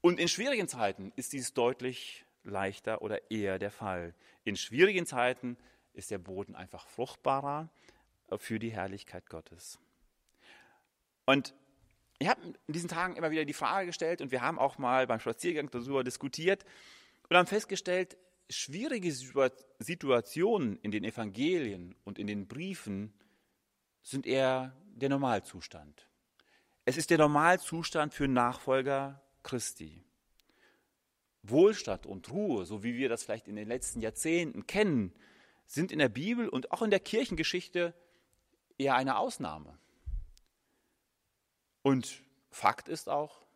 Und 0.01 0.19
in 0.19 0.29
schwierigen 0.29 0.69
Zeiten 0.69 1.13
ist 1.17 1.33
dies 1.33 1.53
deutlich 1.53 2.25
leichter 2.43 3.03
oder 3.03 3.31
eher 3.31 3.59
der 3.59 3.71
Fall. 3.71 4.15
In 4.45 4.57
schwierigen 4.57 5.07
Zeiten 5.07 5.59
ist 5.93 6.11
der 6.11 6.19
Boden 6.19 6.55
einfach 6.55 6.87
fruchtbarer 6.87 7.69
für 8.39 8.59
die 8.59 8.71
Herrlichkeit 8.71 9.29
Gottes. 9.29 9.79
Und 11.27 11.55
ich 12.19 12.29
habe 12.29 12.41
in 12.43 12.73
diesen 12.73 12.89
Tagen 12.89 13.17
immer 13.17 13.31
wieder 13.31 13.45
die 13.45 13.53
Frage 13.53 13.87
gestellt 13.87 14.21
und 14.21 14.31
wir 14.31 14.43
haben 14.43 14.59
auch 14.59 14.79
mal 14.79 15.07
beim 15.07 15.21
Spaziergang 15.21 15.71
darüber 15.71 16.05
diskutiert 16.05 16.65
und 17.29 17.37
haben 17.37 17.47
festgestellt, 17.47 18.17
schwierige 18.49 19.13
Situationen 19.79 20.79
in 20.83 20.91
den 20.91 21.05
Evangelien 21.05 21.95
und 22.05 22.19
in 22.19 22.27
den 22.27 22.49
Briefen 22.49 23.13
sind 24.03 24.27
eher 24.27 24.77
der 24.95 25.09
Normalzustand. 25.09 26.09
Es 26.85 26.97
ist 26.97 27.11
der 27.11 27.19
Normalzustand 27.19 28.13
für 28.13 28.29
Nachfolger 28.29 29.23
Christi. 29.43 30.05
Wohlstand 31.43 32.07
und 32.07 32.31
Ruhe, 32.31 32.67
so 32.67 32.83
wie 32.83 32.95
wir 32.95 33.09
das 33.09 33.25
vielleicht 33.25 33.49
in 33.49 33.57
den 33.57 33.69
letzten 33.69 34.01
Jahrzehnten 34.01 34.67
kennen, 34.67 35.13
sind 35.67 35.93
in 35.93 35.99
der 35.99 36.09
Bibel 36.09 36.49
und 36.49 36.73
auch 36.73 36.83
in 36.83 36.91
der 36.91 37.01
Kirchengeschichte 37.01 37.95
eher 38.77 38.95
eine 38.95 39.19
Ausnahme. 39.19 39.79
Und 41.83 42.23
Fakt 42.51 42.89
ist 42.89 43.09
auch, 43.09 43.47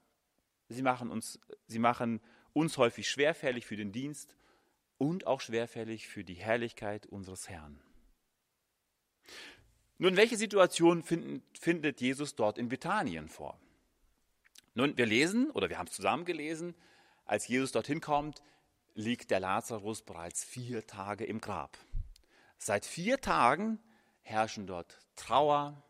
sie 0.68 0.82
machen 0.82 1.10
uns, 1.10 1.40
sie 1.66 1.78
machen 1.78 2.20
uns 2.52 2.78
häufig 2.78 3.08
schwerfällig 3.08 3.66
für 3.66 3.76
den 3.76 3.92
Dienst 3.92 4.36
und 4.98 5.26
auch 5.26 5.40
schwerfällig 5.40 6.06
für 6.06 6.24
die 6.24 6.34
Herrlichkeit 6.34 7.06
unseres 7.06 7.48
Herrn. 7.48 7.82
Nun, 9.98 10.16
welche 10.16 10.36
Situation 10.36 11.02
finden, 11.02 11.42
findet 11.58 12.00
Jesus 12.00 12.34
dort 12.34 12.58
in 12.58 12.68
Bethanien 12.68 13.28
vor? 13.28 13.60
Nun, 14.74 14.96
wir 14.96 15.06
lesen, 15.06 15.50
oder 15.52 15.68
wir 15.68 15.78
haben 15.78 15.86
es 15.86 15.94
zusammen 15.94 16.24
gelesen, 16.24 16.74
als 17.24 17.48
Jesus 17.48 17.72
dorthin 17.72 18.00
kommt, 18.00 18.42
liegt 18.94 19.30
der 19.30 19.40
Lazarus 19.40 20.02
bereits 20.02 20.44
vier 20.44 20.86
Tage 20.86 21.24
im 21.24 21.40
Grab. 21.40 21.78
Seit 22.58 22.84
vier 22.84 23.20
Tagen 23.20 23.78
herrschen 24.22 24.66
dort 24.66 24.98
Trauer, 25.16 25.82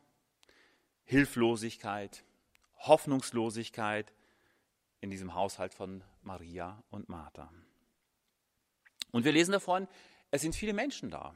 Hilflosigkeit, 1.04 2.24
Hoffnungslosigkeit 2.78 4.12
in 5.00 5.10
diesem 5.10 5.34
Haushalt 5.34 5.74
von 5.74 6.04
Maria 6.22 6.82
und 6.90 7.08
Martha. 7.08 7.50
Und 9.12 9.24
wir 9.24 9.32
lesen 9.32 9.52
davon, 9.52 9.86
es 10.30 10.42
sind 10.42 10.54
viele 10.54 10.72
Menschen 10.72 11.10
da. 11.10 11.34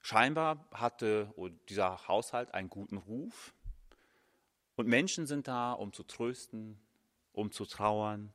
Scheinbar 0.00 0.66
hatte 0.72 1.32
dieser 1.68 2.08
Haushalt 2.08 2.52
einen 2.54 2.70
guten 2.70 2.96
Ruf. 2.96 3.54
Und 4.78 4.86
Menschen 4.86 5.26
sind 5.26 5.48
da, 5.48 5.72
um 5.72 5.92
zu 5.92 6.04
trösten, 6.04 6.78
um 7.32 7.50
zu 7.50 7.66
trauern 7.66 8.32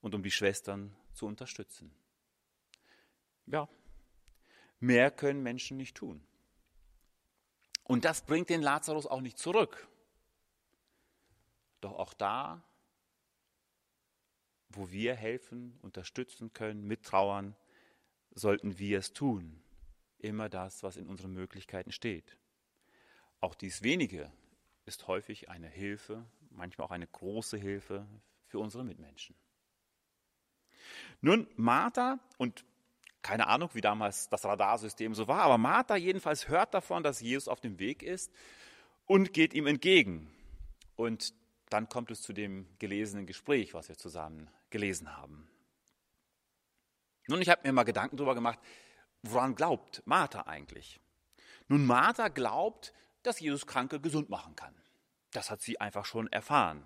und 0.00 0.14
um 0.14 0.22
die 0.22 0.30
Schwestern 0.30 0.96
zu 1.12 1.26
unterstützen. 1.26 1.94
Ja, 3.44 3.68
mehr 4.80 5.10
können 5.10 5.42
Menschen 5.42 5.76
nicht 5.76 5.94
tun. 5.94 6.26
Und 7.84 8.06
das 8.06 8.24
bringt 8.24 8.48
den 8.48 8.62
Lazarus 8.62 9.06
auch 9.06 9.20
nicht 9.20 9.36
zurück. 9.36 9.86
Doch 11.82 11.92
auch 11.92 12.14
da, 12.14 12.64
wo 14.70 14.90
wir 14.90 15.14
helfen, 15.14 15.78
unterstützen 15.82 16.54
können, 16.54 16.86
mittrauern, 16.86 17.54
sollten 18.30 18.78
wir 18.78 19.00
es 19.00 19.12
tun. 19.12 19.62
Immer 20.20 20.48
das, 20.48 20.82
was 20.82 20.96
in 20.96 21.06
unseren 21.06 21.34
Möglichkeiten 21.34 21.92
steht. 21.92 22.38
Auch 23.40 23.54
dies 23.54 23.82
wenige 23.82 24.32
ist 24.86 25.06
häufig 25.08 25.50
eine 25.50 25.68
Hilfe, 25.68 26.24
manchmal 26.50 26.86
auch 26.86 26.92
eine 26.92 27.06
große 27.06 27.58
Hilfe 27.58 28.06
für 28.46 28.58
unsere 28.58 28.84
Mitmenschen. 28.84 29.36
Nun, 31.20 31.46
Martha 31.56 32.18
und 32.38 32.64
keine 33.22 33.48
Ahnung, 33.48 33.70
wie 33.72 33.80
damals 33.80 34.28
das 34.28 34.44
Radarsystem 34.44 35.14
so 35.14 35.26
war, 35.26 35.42
aber 35.42 35.58
Martha 35.58 35.96
jedenfalls 35.96 36.48
hört 36.48 36.74
davon, 36.74 37.02
dass 37.02 37.20
Jesus 37.20 37.48
auf 37.48 37.60
dem 37.60 37.80
Weg 37.80 38.04
ist 38.04 38.32
und 39.04 39.32
geht 39.32 39.52
ihm 39.52 39.66
entgegen. 39.66 40.30
Und 40.94 41.34
dann 41.68 41.88
kommt 41.88 42.12
es 42.12 42.22
zu 42.22 42.32
dem 42.32 42.68
gelesenen 42.78 43.26
Gespräch, 43.26 43.74
was 43.74 43.88
wir 43.88 43.98
zusammen 43.98 44.48
gelesen 44.70 45.16
haben. 45.16 45.48
Nun, 47.26 47.42
ich 47.42 47.48
habe 47.48 47.62
mir 47.64 47.72
mal 47.72 47.82
Gedanken 47.82 48.16
darüber 48.16 48.36
gemacht, 48.36 48.60
woran 49.22 49.56
glaubt 49.56 50.02
Martha 50.06 50.42
eigentlich? 50.42 51.00
Nun, 51.66 51.84
Martha 51.84 52.28
glaubt, 52.28 52.92
dass 53.26 53.40
Jesus 53.40 53.66
Kranke 53.66 54.00
gesund 54.00 54.28
machen 54.30 54.56
kann. 54.56 54.74
Das 55.32 55.50
hat 55.50 55.60
sie 55.60 55.80
einfach 55.80 56.04
schon 56.04 56.30
erfahren. 56.32 56.84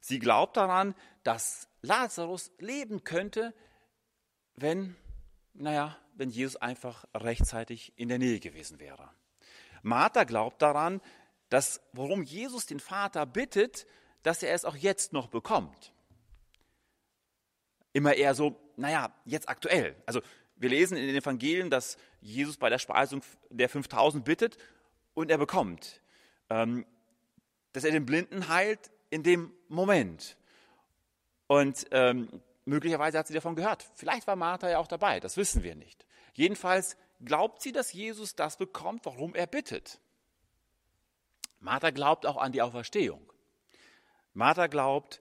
Sie 0.00 0.18
glaubt 0.18 0.56
daran, 0.56 0.94
dass 1.22 1.68
Lazarus 1.80 2.52
leben 2.58 3.04
könnte, 3.04 3.54
wenn 4.54 4.96
naja, 5.54 5.96
wenn 6.14 6.30
Jesus 6.30 6.56
einfach 6.56 7.04
rechtzeitig 7.14 7.92
in 7.96 8.08
der 8.08 8.18
Nähe 8.18 8.40
gewesen 8.40 8.78
wäre. 8.78 9.10
Martha 9.82 10.24
glaubt 10.24 10.62
daran, 10.62 11.00
dass 11.48 11.80
worum 11.92 12.22
Jesus 12.22 12.66
den 12.66 12.80
Vater 12.80 13.26
bittet, 13.26 13.86
dass 14.22 14.42
er 14.42 14.54
es 14.54 14.64
auch 14.64 14.76
jetzt 14.76 15.12
noch 15.12 15.28
bekommt. 15.28 15.92
Immer 17.92 18.14
eher 18.14 18.34
so, 18.34 18.58
naja, 18.76 19.12
jetzt 19.24 19.48
aktuell. 19.48 19.96
Also 20.06 20.22
wir 20.56 20.70
lesen 20.70 20.96
in 20.96 21.06
den 21.06 21.16
Evangelien, 21.16 21.68
dass 21.68 21.98
Jesus 22.20 22.56
bei 22.56 22.70
der 22.70 22.78
Speisung 22.78 23.22
der 23.50 23.68
5000 23.68 24.24
bittet 24.24 24.56
und 25.14 25.30
er 25.30 25.38
bekommt. 25.38 26.00
Ähm, 26.50 26.86
dass 27.72 27.84
er 27.84 27.92
den 27.92 28.04
Blinden 28.04 28.48
heilt 28.48 28.90
in 29.10 29.22
dem 29.22 29.52
Moment. 29.68 30.36
Und 31.46 31.86
ähm, 31.90 32.42
Möglicherweise 32.64 33.18
hat 33.18 33.26
sie 33.26 33.34
davon 33.34 33.56
gehört. 33.56 33.88
Vielleicht 33.94 34.26
war 34.26 34.36
Martha 34.36 34.70
ja 34.70 34.78
auch 34.78 34.86
dabei, 34.86 35.18
das 35.20 35.36
wissen 35.36 35.62
wir 35.62 35.74
nicht. 35.74 36.06
Jedenfalls 36.34 36.96
glaubt 37.24 37.60
sie, 37.60 37.72
dass 37.72 37.92
Jesus 37.92 38.36
das 38.36 38.56
bekommt, 38.56 39.04
warum 39.04 39.34
er 39.34 39.46
bittet. 39.46 40.00
Martha 41.58 41.90
glaubt 41.90 42.24
auch 42.26 42.36
an 42.36 42.52
die 42.52 42.62
Auferstehung. 42.62 43.32
Martha 44.32 44.68
glaubt, 44.68 45.20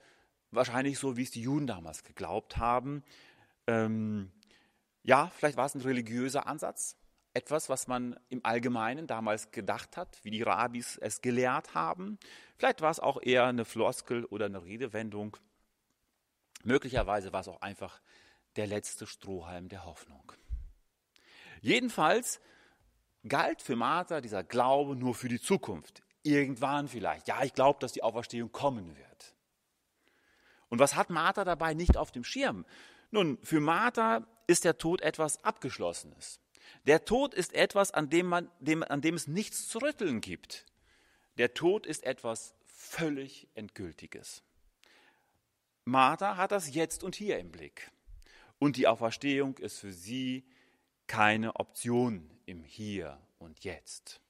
wahrscheinlich 0.52 1.00
so, 1.00 1.18
wie 1.18 1.24
es 1.24 1.32
die 1.32 1.42
Juden 1.42 1.68
damals 1.68 2.04
geglaubt 2.04 2.58
haben, 2.58 3.04
ähm, 3.68 4.32
ja, 5.04 5.32
vielleicht 5.36 5.58
war 5.58 5.66
es 5.66 5.74
ein 5.74 5.82
religiöser 5.82 6.46
Ansatz, 6.46 6.96
etwas, 7.34 7.70
was 7.70 7.88
man 7.88 8.20
im 8.30 8.44
Allgemeinen 8.44 9.08
damals 9.08 9.52
gedacht 9.52 9.98
hat, 9.98 10.20
wie 10.24 10.32
die 10.32 10.44
Rabbis 10.44 10.98
es 10.98 11.22
gelehrt 11.22 11.74
haben. 11.76 12.20
Vielleicht 12.58 12.82
war 12.82 12.92
es 12.92 13.00
auch 13.00 13.22
eher 13.22 13.46
eine 13.46 13.66
Floskel 13.66 14.26
oder 14.26 14.46
eine 14.46 14.64
Redewendung. 14.64 15.38
Möglicherweise 16.64 17.32
war 17.34 17.42
es 17.42 17.48
auch 17.48 17.62
einfach 17.62 18.02
der 18.58 18.68
letzte 18.68 19.08
Strohhalm 19.08 19.70
der 19.70 19.86
Hoffnung. 19.86 20.32
Jedenfalls 21.62 22.42
galt 23.28 23.62
für 23.62 23.76
Martha 23.76 24.20
dieser 24.20 24.44
Glaube 24.44 24.96
nur 24.96 25.16
für 25.16 25.30
die 25.30 25.40
Zukunft. 25.40 26.04
Irgendwann 26.24 26.88
vielleicht. 26.88 27.28
Ja, 27.28 27.44
ich 27.44 27.54
glaube, 27.54 27.80
dass 27.80 27.94
die 27.94 28.04
Auferstehung 28.04 28.52
kommen 28.52 28.96
wird. 28.96 29.36
Und 30.70 30.80
was 30.80 30.96
hat 30.96 31.10
Martha 31.10 31.44
dabei 31.44 31.74
nicht 31.74 31.98
auf 31.98 32.12
dem 32.12 32.24
Schirm? 32.24 32.66
Nun, 33.10 33.38
für 33.44 33.60
Martha 33.60 34.26
ist 34.48 34.64
der 34.64 34.78
Tod 34.78 35.02
etwas 35.02 35.44
Abgeschlossenes. 35.44 36.40
Der 36.88 37.06
Tod 37.06 37.34
ist 37.34 37.54
etwas, 37.54 37.92
an 37.92 38.10
dem, 38.10 38.26
man, 38.28 38.50
dem, 38.60 38.84
an 38.84 39.02
dem 39.02 39.16
es 39.16 39.28
nichts 39.28 39.68
zu 39.68 39.80
rütteln 39.80 40.22
gibt. 40.22 40.66
Der 41.38 41.54
Tod 41.54 41.86
ist 41.86 42.04
etwas 42.04 42.56
völlig 42.66 43.48
Endgültiges. 43.54 44.44
Martha 45.86 46.38
hat 46.38 46.52
das 46.52 46.74
Jetzt 46.74 47.04
und 47.04 47.16
Hier 47.16 47.40
im 47.40 47.52
Blick. 47.52 47.92
Und 48.60 48.78
die 48.78 48.88
Auferstehung 48.88 49.58
ist 49.58 49.80
für 49.80 49.92
sie 49.92 50.46
keine 51.08 51.56
Option 51.56 52.30
im 52.46 52.64
Hier 52.64 53.20
und 53.38 53.64
Jetzt. 53.64 54.22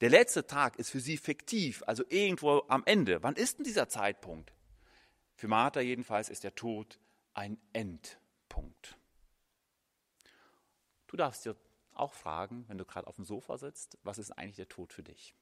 Der 0.00 0.08
letzte 0.08 0.46
Tag 0.46 0.78
ist 0.78 0.90
für 0.90 1.00
sie 1.00 1.18
fiktiv, 1.18 1.82
also 1.86 2.04
irgendwo 2.08 2.62
am 2.68 2.82
Ende. 2.86 3.22
Wann 3.22 3.36
ist 3.36 3.58
denn 3.58 3.64
dieser 3.64 3.88
Zeitpunkt? 3.88 4.52
Für 5.34 5.48
Martha 5.48 5.80
jedenfalls 5.80 6.30
ist 6.30 6.44
der 6.44 6.54
Tod 6.54 6.98
ein 7.34 7.58
Endpunkt. 7.72 8.96
Du 11.06 11.16
darfst 11.16 11.44
dir 11.44 11.56
auch 12.00 12.14
fragen, 12.14 12.64
wenn 12.68 12.78
du 12.78 12.84
gerade 12.84 13.06
auf 13.06 13.16
dem 13.16 13.24
Sofa 13.24 13.58
sitzt, 13.58 13.98
was 14.02 14.18
ist 14.18 14.32
eigentlich 14.32 14.56
der 14.56 14.68
Tod 14.68 14.92
für 14.92 15.02
dich? 15.02 15.34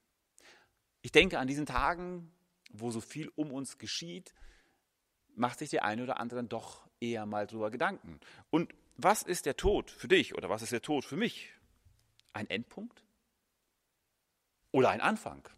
Ich 1.02 1.12
denke 1.12 1.38
an 1.38 1.48
diesen 1.48 1.66
Tagen, 1.66 2.32
wo 2.70 2.90
so 2.90 3.00
viel 3.00 3.30
um 3.36 3.52
uns 3.52 3.78
geschieht, 3.78 4.34
macht 5.34 5.58
sich 5.58 5.70
der 5.70 5.84
eine 5.84 6.02
oder 6.02 6.20
andere 6.20 6.40
dann 6.40 6.48
doch 6.48 6.88
eher 7.00 7.26
mal 7.26 7.46
drüber 7.46 7.70
Gedanken. 7.70 8.20
Und 8.50 8.74
was 8.96 9.22
ist 9.22 9.46
der 9.46 9.56
Tod 9.56 9.90
für 9.90 10.08
dich 10.08 10.34
oder 10.34 10.48
was 10.48 10.62
ist 10.62 10.72
der 10.72 10.82
Tod 10.82 11.04
für 11.04 11.16
mich? 11.16 11.52
Ein 12.32 12.50
Endpunkt? 12.50 13.04
Oder 14.72 14.90
ein 14.90 15.00
Anfang? 15.00 15.48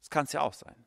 Das 0.00 0.10
kann 0.10 0.24
es 0.24 0.32
ja 0.32 0.42
auch 0.42 0.54
sein. 0.54 0.84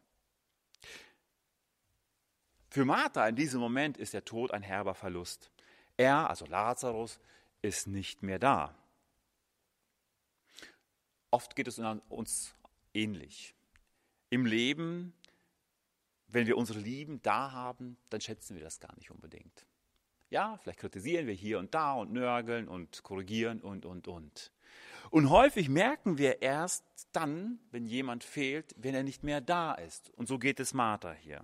Für 2.70 2.86
Martha 2.86 3.28
in 3.28 3.36
diesem 3.36 3.60
Moment 3.60 3.98
ist 3.98 4.14
der 4.14 4.26
Tod 4.26 4.52
ein 4.52 4.62
herber 4.62 4.96
Verlust. 4.96 5.50
Er, 5.98 6.30
also 6.30 6.46
Lazarus, 6.46 7.20
ist 7.62 7.88
nicht 7.88 8.22
mehr 8.22 8.38
da. 8.38 8.76
Oft 11.36 11.58
geht 11.58 11.68
es 11.68 11.80
uns 12.08 12.56
ähnlich. 12.94 13.56
Im 14.30 14.46
Leben, 14.46 15.14
wenn 16.28 16.48
wir 16.48 16.56
unsere 16.56 16.80
Lieben 16.80 17.22
da 17.24 17.52
haben, 17.52 17.98
dann 18.10 18.22
schätzen 18.22 18.56
wir 18.56 18.64
das 18.64 18.80
gar 18.80 18.96
nicht 18.96 19.12
unbedingt. 19.12 19.68
Ja, 20.30 20.56
vielleicht 20.56 20.80
kritisieren 20.80 21.28
wir 21.28 21.34
hier 21.34 21.60
und 21.60 21.74
da 21.74 21.96
und 21.96 22.14
nörgeln 22.14 22.70
und 22.70 23.04
korrigieren 23.04 23.60
und, 23.60 23.86
und, 23.86 24.08
und. 24.08 24.54
Und 25.10 25.30
häufig 25.30 25.68
merken 25.68 26.18
wir 26.18 26.42
erst 26.42 26.86
dann, 27.12 27.60
wenn 27.70 27.86
jemand 27.86 28.24
fehlt, 28.24 28.74
wenn 28.78 28.96
er 28.96 29.04
nicht 29.04 29.24
mehr 29.24 29.42
da 29.42 29.74
ist. 29.74 30.12
Und 30.12 30.30
so 30.30 30.40
geht 30.40 30.62
es 30.62 30.74
Martha 30.74 31.12
hier. 31.12 31.44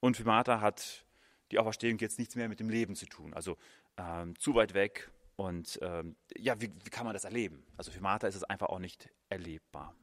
Und 0.00 0.16
für 0.16 0.24
Martha 0.24 0.60
hat 0.60 1.06
die 1.52 1.60
Auferstehung 1.60 1.98
jetzt 1.98 2.18
nichts 2.18 2.34
mehr 2.34 2.48
mit 2.48 2.58
dem 2.58 2.70
Leben 2.70 2.96
zu 2.96 3.06
tun. 3.06 3.32
Also 3.34 3.56
ähm, 3.96 4.36
zu 4.40 4.56
weit 4.56 4.74
weg. 4.74 5.12
Und 5.36 5.78
ähm, 5.82 6.16
ja, 6.36 6.60
wie, 6.60 6.70
wie 6.84 6.90
kann 6.90 7.04
man 7.04 7.14
das 7.14 7.24
erleben? 7.24 7.64
Also 7.76 7.90
für 7.90 8.00
Martha 8.00 8.26
ist 8.28 8.36
es 8.36 8.44
einfach 8.44 8.68
auch 8.68 8.78
nicht 8.78 9.10
erlebbar. 9.28 9.94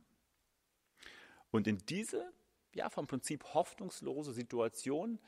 Und 1.51 1.67
in 1.67 1.77
diese, 1.77 2.31
ja, 2.73 2.89
vom 2.89 3.07
Prinzip 3.07 3.43
hoffnungslose 3.53 4.33
Situation, 4.33 5.19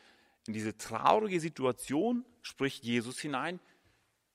in 0.48 0.54
diese 0.54 0.78
traurige 0.78 1.40
Situation 1.40 2.26
spricht 2.42 2.84
Jesus 2.84 3.20
hinein, 3.20 3.60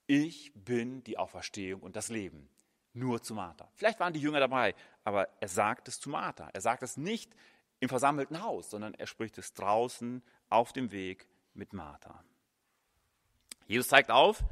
ich 0.07 0.53
bin 0.55 1.05
die 1.05 1.19
Auferstehung 1.19 1.83
und 1.83 1.97
das 1.97 2.09
Leben. 2.09 2.49
Nur 2.95 3.23
zu 3.23 3.35
Martha. 3.35 3.71
Vielleicht 3.75 4.01
waren 4.01 4.15
die 4.15 4.21
Jünger 4.21 4.41
dabei, 4.41 4.75
aber 5.05 5.29
er 5.41 5.49
sagt 5.49 5.87
es 5.89 6.01
zu 6.01 6.09
Martha. 6.09 6.49
Er 6.53 6.63
sagt 6.63 6.83
es 6.83 6.97
nicht 6.97 7.35
im 7.81 7.91
versammelten 7.91 8.43
Haus, 8.43 8.71
sondern 8.71 8.95
er 8.95 9.07
spricht 9.07 9.37
es 9.37 9.53
draußen 9.53 10.23
auf 10.49 10.73
dem 10.73 10.91
Weg 10.91 11.29
mit 11.53 11.75
Martha. 11.75 12.25
Jesus 13.67 13.89
zeigt 13.89 14.11
auf, 14.11 14.43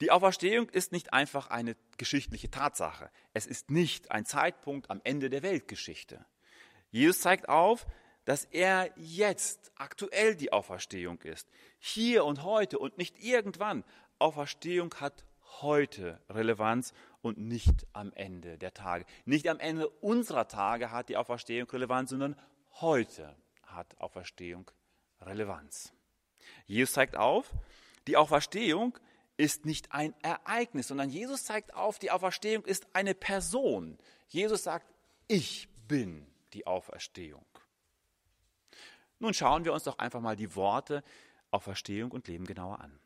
die 0.00 0.10
Auferstehung 0.10 0.68
ist 0.70 0.92
nicht 0.92 1.12
einfach 1.12 1.48
eine 1.48 1.76
geschichtliche 1.96 2.50
Tatsache. 2.50 3.10
Es 3.32 3.46
ist 3.46 3.70
nicht 3.70 4.10
ein 4.10 4.24
Zeitpunkt 4.24 4.90
am 4.90 5.00
Ende 5.04 5.30
der 5.30 5.42
Weltgeschichte. 5.42 6.24
Jesus 6.90 7.20
zeigt 7.20 7.48
auf, 7.48 7.86
dass 8.24 8.44
er 8.44 8.90
jetzt 8.96 9.72
aktuell 9.76 10.34
die 10.34 10.52
Auferstehung 10.52 11.20
ist. 11.22 11.48
Hier 11.78 12.24
und 12.24 12.42
heute 12.42 12.78
und 12.78 12.98
nicht 12.98 13.18
irgendwann. 13.22 13.84
Auferstehung 14.18 14.94
hat 14.96 15.24
heute 15.60 16.20
Relevanz 16.28 16.92
und 17.20 17.38
nicht 17.38 17.86
am 17.92 18.12
Ende 18.14 18.58
der 18.58 18.74
Tage. 18.74 19.04
Nicht 19.24 19.48
am 19.48 19.60
Ende 19.60 19.88
unserer 19.88 20.48
Tage 20.48 20.90
hat 20.90 21.08
die 21.08 21.16
Auferstehung 21.16 21.68
Relevanz, 21.70 22.10
sondern 22.10 22.36
heute 22.80 23.36
hat 23.62 24.00
Auferstehung 24.00 24.70
Relevanz. 25.20 25.92
Jesus 26.66 26.92
zeigt 26.94 27.16
auf, 27.16 27.52
die 28.06 28.16
Auferstehung 28.16 28.94
ist 28.94 29.04
nicht 29.64 29.92
ein 29.92 30.14
Ereignis, 30.22 30.88
sondern 30.88 31.10
Jesus 31.10 31.44
zeigt 31.44 31.74
auf, 31.74 31.98
die 31.98 32.10
Auferstehung 32.10 32.64
ist 32.64 32.86
eine 32.92 33.14
Person. 33.14 33.98
Jesus 34.28 34.62
sagt, 34.62 34.86
ich 35.26 35.68
bin 35.88 36.26
die 36.52 36.66
Auferstehung. 36.66 37.44
Nun 39.18 39.34
schauen 39.34 39.64
wir 39.64 39.72
uns 39.72 39.84
doch 39.84 39.98
einfach 39.98 40.20
mal 40.20 40.36
die 40.36 40.54
Worte 40.54 41.02
Auferstehung 41.50 42.10
und 42.10 42.28
Leben 42.28 42.44
genauer 42.44 42.80
an. 42.80 42.98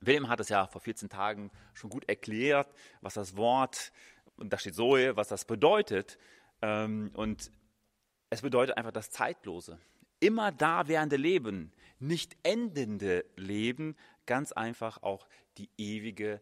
Wilhelm 0.00 0.28
hat 0.28 0.40
es 0.40 0.48
ja 0.48 0.66
vor 0.66 0.80
14 0.80 1.08
Tagen 1.08 1.50
schon 1.74 1.90
gut 1.90 2.08
erklärt, 2.08 2.72
was 3.00 3.14
das 3.14 3.36
Wort, 3.36 3.92
und 4.36 4.52
da 4.52 4.58
steht 4.58 4.74
Zoe, 4.74 5.16
was 5.16 5.28
das 5.28 5.44
bedeutet. 5.46 6.18
Ähm, 6.62 7.10
und 7.14 7.50
es 8.30 8.42
bedeutet 8.42 8.76
einfach 8.76 8.92
das 8.92 9.10
Zeitlose, 9.10 9.78
immer 10.20 10.52
da 10.52 10.88
währende 10.88 11.16
Leben, 11.16 11.72
nicht 11.98 12.36
endende 12.42 13.24
Leben, 13.36 13.96
ganz 14.26 14.52
einfach 14.52 15.02
auch 15.02 15.26
die 15.58 15.70
ewige 15.78 16.40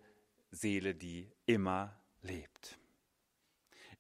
Seele, 0.51 0.95
die 0.95 1.31
immer 1.47 1.99
lebt. 2.23 2.79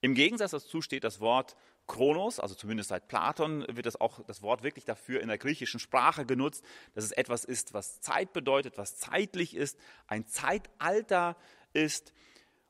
Im 0.01 0.14
Gegensatz 0.14 0.51
dazu 0.51 0.83
steht 0.83 1.05
das 1.05 1.21
Wort 1.21 1.57
Kronos, 1.87 2.40
also 2.40 2.55
zumindest 2.55 2.88
seit 2.88 3.09
Platon 3.09 3.64
wird 3.69 3.87
das 3.87 4.01
auch 4.01 4.25
das 4.27 4.43
Wort 4.43 4.62
wirklich 4.62 4.85
dafür 4.85 5.21
in 5.21 5.29
der 5.29 5.38
griechischen 5.38 5.81
Sprache 5.81 6.25
genutzt, 6.25 6.64
dass 6.95 7.05
es 7.05 7.12
etwas 7.12 7.45
ist, 7.45 7.75
was 7.75 8.01
Zeit 8.01 8.33
bedeutet, 8.33 8.79
was 8.79 8.97
zeitlich 8.97 9.55
ist, 9.55 9.79
ein 10.07 10.27
Zeitalter 10.27 11.37
ist 11.75 12.14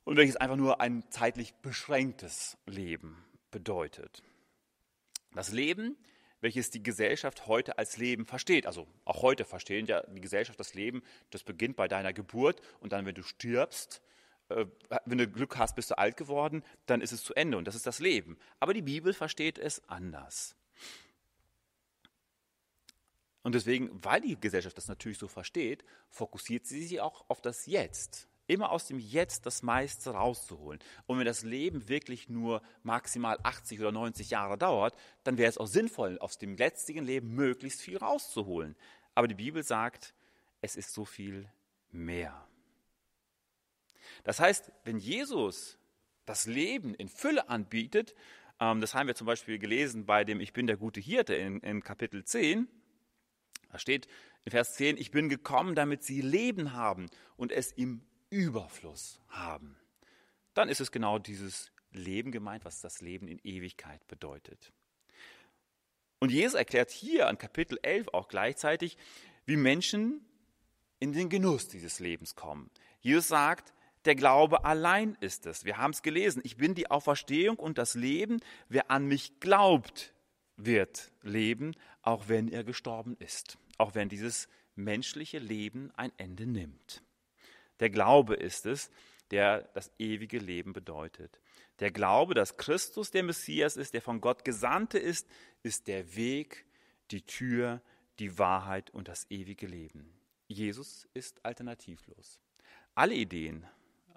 und 0.02 0.16
welches 0.16 0.36
einfach 0.36 0.56
nur 0.56 0.80
ein 0.80 1.04
zeitlich 1.10 1.54
beschränktes 1.54 2.58
Leben 2.66 3.24
bedeutet. 3.50 4.22
Das 5.32 5.52
Leben 5.52 5.96
welches 6.44 6.70
die 6.70 6.82
Gesellschaft 6.82 7.46
heute 7.46 7.78
als 7.78 7.96
Leben 7.96 8.26
versteht. 8.26 8.66
Also 8.66 8.86
auch 9.06 9.22
heute 9.22 9.46
verstehen 9.46 9.86
ja 9.86 10.02
die 10.02 10.20
Gesellschaft 10.20 10.60
das 10.60 10.74
Leben, 10.74 11.02
das 11.30 11.42
beginnt 11.42 11.74
bei 11.74 11.88
deiner 11.88 12.12
Geburt 12.12 12.60
und 12.80 12.92
dann, 12.92 13.06
wenn 13.06 13.14
du 13.14 13.22
stirbst, 13.22 14.02
äh, 14.50 14.66
wenn 15.06 15.16
du 15.16 15.26
Glück 15.26 15.56
hast, 15.56 15.74
bist 15.74 15.90
du 15.90 15.98
alt 15.98 16.18
geworden, 16.18 16.62
dann 16.84 17.00
ist 17.00 17.12
es 17.12 17.24
zu 17.24 17.34
Ende 17.34 17.56
und 17.56 17.66
das 17.66 17.74
ist 17.74 17.86
das 17.86 17.98
Leben. 17.98 18.36
Aber 18.60 18.74
die 18.74 18.82
Bibel 18.82 19.14
versteht 19.14 19.58
es 19.58 19.82
anders. 19.88 20.54
Und 23.42 23.54
deswegen, 23.54 23.90
weil 24.04 24.20
die 24.20 24.38
Gesellschaft 24.38 24.76
das 24.76 24.86
natürlich 24.86 25.18
so 25.18 25.28
versteht, 25.28 25.82
fokussiert 26.10 26.66
sie 26.66 26.84
sich 26.84 27.00
auch 27.00 27.24
auf 27.28 27.40
das 27.40 27.64
Jetzt 27.64 28.28
immer 28.46 28.70
aus 28.70 28.86
dem 28.86 28.98
Jetzt 28.98 29.46
das 29.46 29.62
meiste 29.62 30.10
rauszuholen. 30.10 30.80
Und 31.06 31.18
wenn 31.18 31.24
das 31.24 31.42
Leben 31.42 31.88
wirklich 31.88 32.28
nur 32.28 32.62
maximal 32.82 33.38
80 33.42 33.80
oder 33.80 33.92
90 33.92 34.30
Jahre 34.30 34.58
dauert, 34.58 34.94
dann 35.22 35.38
wäre 35.38 35.48
es 35.48 35.58
auch 35.58 35.66
sinnvoll, 35.66 36.18
aus 36.18 36.38
dem 36.38 36.56
letztigen 36.56 37.04
Leben 37.04 37.34
möglichst 37.34 37.80
viel 37.80 37.96
rauszuholen. 37.96 38.76
Aber 39.14 39.28
die 39.28 39.34
Bibel 39.34 39.62
sagt, 39.62 40.14
es 40.60 40.76
ist 40.76 40.92
so 40.92 41.04
viel 41.04 41.50
mehr. 41.90 42.46
Das 44.24 44.40
heißt, 44.40 44.72
wenn 44.84 44.98
Jesus 44.98 45.78
das 46.26 46.46
Leben 46.46 46.94
in 46.94 47.08
Fülle 47.08 47.48
anbietet, 47.48 48.14
ähm, 48.60 48.80
das 48.80 48.94
haben 48.94 49.06
wir 49.06 49.14
zum 49.14 49.26
Beispiel 49.26 49.58
gelesen 49.58 50.06
bei 50.06 50.24
dem 50.24 50.40
Ich 50.40 50.52
bin 50.52 50.66
der 50.66 50.76
gute 50.76 51.00
Hirte 51.00 51.34
in, 51.34 51.60
in 51.60 51.82
Kapitel 51.82 52.24
10, 52.24 52.68
da 53.70 53.78
steht 53.78 54.06
in 54.44 54.50
Vers 54.50 54.74
10, 54.74 54.96
ich 54.96 55.10
bin 55.10 55.28
gekommen, 55.28 55.74
damit 55.74 56.04
sie 56.04 56.20
Leben 56.20 56.72
haben 56.74 57.06
und 57.36 57.50
es 57.50 57.72
im 57.72 58.02
Überfluss 58.34 59.20
haben, 59.28 59.76
dann 60.54 60.68
ist 60.68 60.80
es 60.80 60.90
genau 60.90 61.18
dieses 61.18 61.70
Leben 61.92 62.32
gemeint, 62.32 62.64
was 62.64 62.80
das 62.80 63.00
Leben 63.00 63.28
in 63.28 63.38
Ewigkeit 63.44 64.06
bedeutet. 64.08 64.72
Und 66.18 66.30
Jesus 66.30 66.54
erklärt 66.54 66.90
hier 66.90 67.28
an 67.28 67.38
Kapitel 67.38 67.78
11 67.82 68.08
auch 68.08 68.28
gleichzeitig, 68.28 68.96
wie 69.46 69.56
Menschen 69.56 70.24
in 70.98 71.12
den 71.12 71.28
Genuss 71.28 71.68
dieses 71.68 72.00
Lebens 72.00 72.34
kommen. 72.34 72.70
Jesus 73.00 73.28
sagt, 73.28 73.72
der 74.04 74.14
Glaube 74.14 74.64
allein 74.64 75.16
ist 75.20 75.46
es. 75.46 75.64
Wir 75.64 75.78
haben 75.78 75.92
es 75.92 76.02
gelesen. 76.02 76.42
Ich 76.44 76.56
bin 76.56 76.74
die 76.74 76.90
Auferstehung 76.90 77.58
und 77.58 77.78
das 77.78 77.94
Leben. 77.94 78.40
Wer 78.68 78.90
an 78.90 79.06
mich 79.06 79.38
glaubt, 79.40 80.12
wird 80.56 81.12
leben, 81.22 81.74
auch 82.02 82.28
wenn 82.28 82.48
er 82.48 82.64
gestorben 82.64 83.16
ist. 83.18 83.58
Auch 83.78 83.94
wenn 83.94 84.08
dieses 84.08 84.48
menschliche 84.76 85.38
Leben 85.38 85.90
ein 85.96 86.12
Ende 86.16 86.46
nimmt. 86.46 87.02
Der 87.80 87.90
Glaube 87.90 88.34
ist 88.34 88.66
es, 88.66 88.90
der 89.30 89.62
das 89.74 89.90
ewige 89.98 90.38
Leben 90.38 90.72
bedeutet. 90.72 91.40
Der 91.80 91.90
Glaube, 91.90 92.34
dass 92.34 92.56
Christus 92.56 93.10
der 93.10 93.22
Messias 93.22 93.76
ist, 93.76 93.94
der 93.94 94.02
von 94.02 94.20
Gott 94.20 94.44
Gesandte 94.44 94.98
ist, 94.98 95.28
ist 95.62 95.88
der 95.88 96.14
Weg, 96.14 96.66
die 97.10 97.22
Tür, 97.22 97.82
die 98.18 98.38
Wahrheit 98.38 98.90
und 98.90 99.08
das 99.08 99.26
ewige 99.30 99.66
Leben. 99.66 100.14
Jesus 100.46 101.08
ist 101.14 101.44
alternativlos. 101.44 102.38
Alle 102.94 103.14
Ideen, 103.14 103.66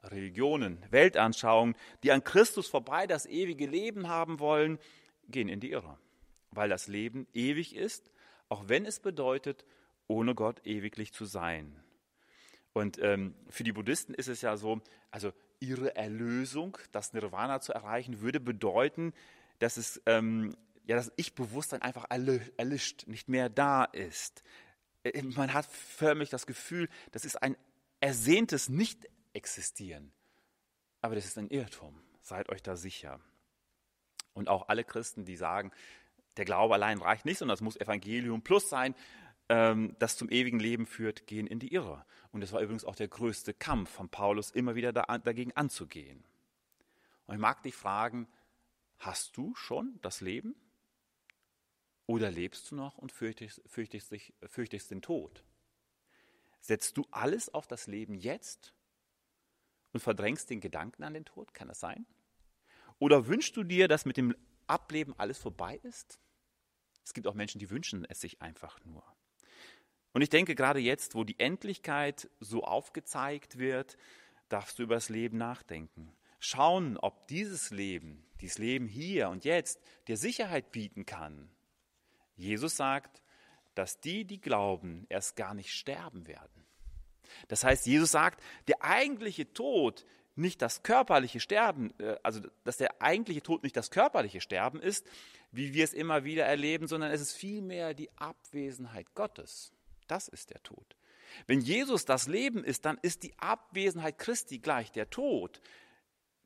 Religionen, 0.04 0.84
Weltanschauungen, 0.92 1.76
die 2.04 2.12
an 2.12 2.24
Christus 2.24 2.68
vorbei 2.68 3.08
das 3.08 3.26
ewige 3.26 3.66
Leben 3.66 4.08
haben 4.08 4.40
wollen, 4.40 4.78
gehen 5.28 5.50
in 5.50 5.60
die 5.60 5.72
Irre, 5.72 5.98
weil 6.52 6.70
das 6.70 6.88
Leben 6.88 7.28
ewig 7.34 7.76
ist, 7.76 8.12
auch 8.50 8.70
wenn 8.70 8.86
es 8.86 9.00
bedeutet, 9.00 9.66
ohne 10.08 10.36
Gott 10.36 10.66
ewiglich 10.66 11.12
zu 11.12 11.26
sein. 11.26 11.84
Und 12.78 13.00
ähm, 13.02 13.34
für 13.50 13.64
die 13.64 13.72
Buddhisten 13.72 14.14
ist 14.14 14.28
es 14.28 14.42
ja 14.42 14.56
so, 14.56 14.82
also 15.10 15.34
ihre 15.60 15.96
Erlösung, 15.96 16.78
das 16.92 17.12
Nirvana 17.12 17.60
zu 17.60 17.74
erreichen, 17.74 18.22
würde 18.22 18.40
bedeuten, 18.40 19.14
dass 19.58 19.78
es 19.78 20.00
ähm, 20.06 20.56
ja 20.86 20.96
das 20.96 21.12
Ich-Bewusstsein 21.16 21.82
einfach 21.82 22.06
erlischt, 22.10 23.08
nicht 23.08 23.30
mehr 23.30 23.50
da 23.50 23.84
ist. 23.84 24.44
Äh, 25.04 25.24
man 25.24 25.56
hat 25.56 25.66
förmlich 25.66 26.30
das 26.30 26.46
Gefühl, 26.46 26.88
das 27.12 27.26
ist 27.26 27.42
ein 27.42 27.58
ersehntes 28.00 28.70
Nicht-Existieren. 28.70 30.12
Aber 31.02 31.16
das 31.16 31.26
ist 31.26 31.40
ein 31.40 31.50
Irrtum. 31.50 32.00
Seid 32.22 32.48
euch 32.50 32.62
da 32.62 32.76
sicher. 32.76 33.20
Und 34.34 34.50
auch 34.50 34.70
alle 34.70 34.84
Christen, 34.84 35.26
die 35.26 35.36
sagen, 35.36 35.72
der 36.38 36.46
Glaube 36.46 36.76
allein 36.76 37.00
reicht 37.00 37.26
nicht, 37.26 37.40
sondern 37.40 37.56
es 37.56 37.62
muss 37.62 37.76
Evangelium 37.76 38.44
plus 38.44 38.70
sein, 38.70 38.94
ähm, 39.50 39.96
das 40.00 40.18
zum 40.18 40.30
ewigen 40.30 40.60
Leben 40.60 40.86
führt, 40.86 41.28
gehen 41.28 41.48
in 41.48 41.60
die 41.60 41.74
Irre. 41.74 42.06
Und 42.32 42.42
das 42.42 42.52
war 42.52 42.62
übrigens 42.62 42.86
auch 42.86 42.96
der 42.96 43.08
größte 43.08 43.54
Kampf 43.54 43.90
von 43.90 44.10
Paulus, 44.10 44.52
immer 44.52 44.76
wieder 44.76 44.94
da, 44.94 45.18
dagegen 45.18 45.52
anzugehen. 45.54 46.24
Und 47.26 47.36
ich 47.36 47.42
mag 47.42 47.64
dich 47.64 47.76
fragen, 47.76 48.28
Hast 49.00 49.38
du 49.38 49.54
schon 49.56 50.00
das 50.02 50.22
Leben? 50.22 50.56
Oder 52.06 52.32
lebst 52.32 52.72
du 52.72 52.76
noch 52.76 52.98
und 52.98 53.12
fürchtest, 53.12 53.62
fürchtest, 53.66 54.12
dich, 54.12 54.34
fürchtest 54.44 54.92
den 54.92 55.02
Tod? 55.02 55.44
Setzt 56.62 56.98
du 56.98 57.06
alles 57.12 57.54
auf 57.54 57.68
das 57.68 57.88
Leben 57.88 58.16
jetzt 58.16 58.74
und 59.94 60.00
verdrängst 60.00 60.50
den 60.50 60.62
Gedanken 60.62 61.04
an 61.04 61.14
den 61.14 61.26
Tod? 61.26 61.54
Kann 61.54 61.68
das 61.68 61.80
sein? 61.80 62.06
Oder 63.00 63.28
wünschst 63.28 63.56
du 63.56 63.64
dir, 63.64 63.88
dass 63.88 64.06
mit 64.06 64.18
dem 64.18 64.36
Ableben 64.66 65.14
alles 65.18 65.38
vorbei 65.38 65.80
ist? 65.84 66.20
Es 67.04 67.14
gibt 67.14 67.28
auch 67.28 67.36
Menschen, 67.36 67.60
die 67.60 67.70
wünschen 67.70 68.06
es 68.06 68.20
sich 68.20 68.42
einfach 68.42 68.84
nur. 68.84 69.04
Und 70.14 70.22
ich 70.22 70.30
denke, 70.30 70.56
gerade 70.56 70.80
jetzt, 70.80 71.16
wo 71.16 71.24
die 71.24 71.40
Endlichkeit 71.40 72.30
so 72.40 72.64
aufgezeigt 72.64 73.58
wird, 73.58 73.98
darfst 74.50 74.80
du 74.80 74.84
über 74.84 74.96
das 74.96 75.10
Leben 75.10 75.38
nachdenken. 75.38 76.12
Schauen, 76.40 76.98
ob 76.98 77.28
dieses 77.28 77.72
Leben, 77.72 78.24
dieses 78.42 78.58
Leben 78.58 78.88
hier 78.88 79.30
und 79.30 79.46
jetzt, 79.46 79.82
dir 80.08 80.18
Sicherheit 80.18 80.72
bieten 80.72 81.06
kann. 81.06 81.50
Jesus 82.36 82.78
sagt, 82.78 83.22
dass 83.76 84.00
die, 84.00 84.26
die 84.26 84.40
glauben, 84.40 85.06
erst 85.10 85.36
gar 85.36 85.54
nicht 85.54 85.72
sterben 85.72 86.28
werden. 86.28 86.66
Das 87.48 87.64
heißt, 87.64 87.86
Jesus 87.86 88.12
sagt, 88.12 88.42
der 88.68 88.84
eigentliche 88.84 89.52
Tod 89.54 90.06
nicht 90.36 90.62
das 90.62 90.84
körperliche 90.84 91.40
Sterben, 91.40 91.94
äh, 92.00 92.18
also 92.24 92.42
dass 92.64 92.78
der 92.78 93.02
eigentliche 93.02 93.42
Tod 93.42 93.64
nicht 93.64 93.76
das 93.76 93.92
körperliche 93.92 94.40
Sterben 94.40 94.80
ist, 94.80 95.06
wie 95.52 95.74
wir 95.74 95.84
es 95.84 95.94
immer 95.94 96.24
wieder 96.24 96.46
erleben, 96.46 96.88
sondern 96.88 97.12
es 97.12 97.22
ist 97.22 97.34
vielmehr 97.34 97.94
die 97.94 98.10
Abwesenheit 98.18 99.14
Gottes. 99.16 99.74
Das 100.08 100.28
ist 100.28 100.50
der 100.50 100.62
Tod. 100.64 100.96
Wenn 101.46 101.62
Jesus 101.62 102.06
das 102.06 102.28
Leben 102.28 102.64
ist, 102.64 102.86
dann 102.86 102.98
ist 103.02 103.24
die 103.24 103.38
Abwesenheit 103.38 104.18
Christi 104.18 104.60
gleich 104.60 104.92
der 104.92 105.10
Tod, 105.10 105.62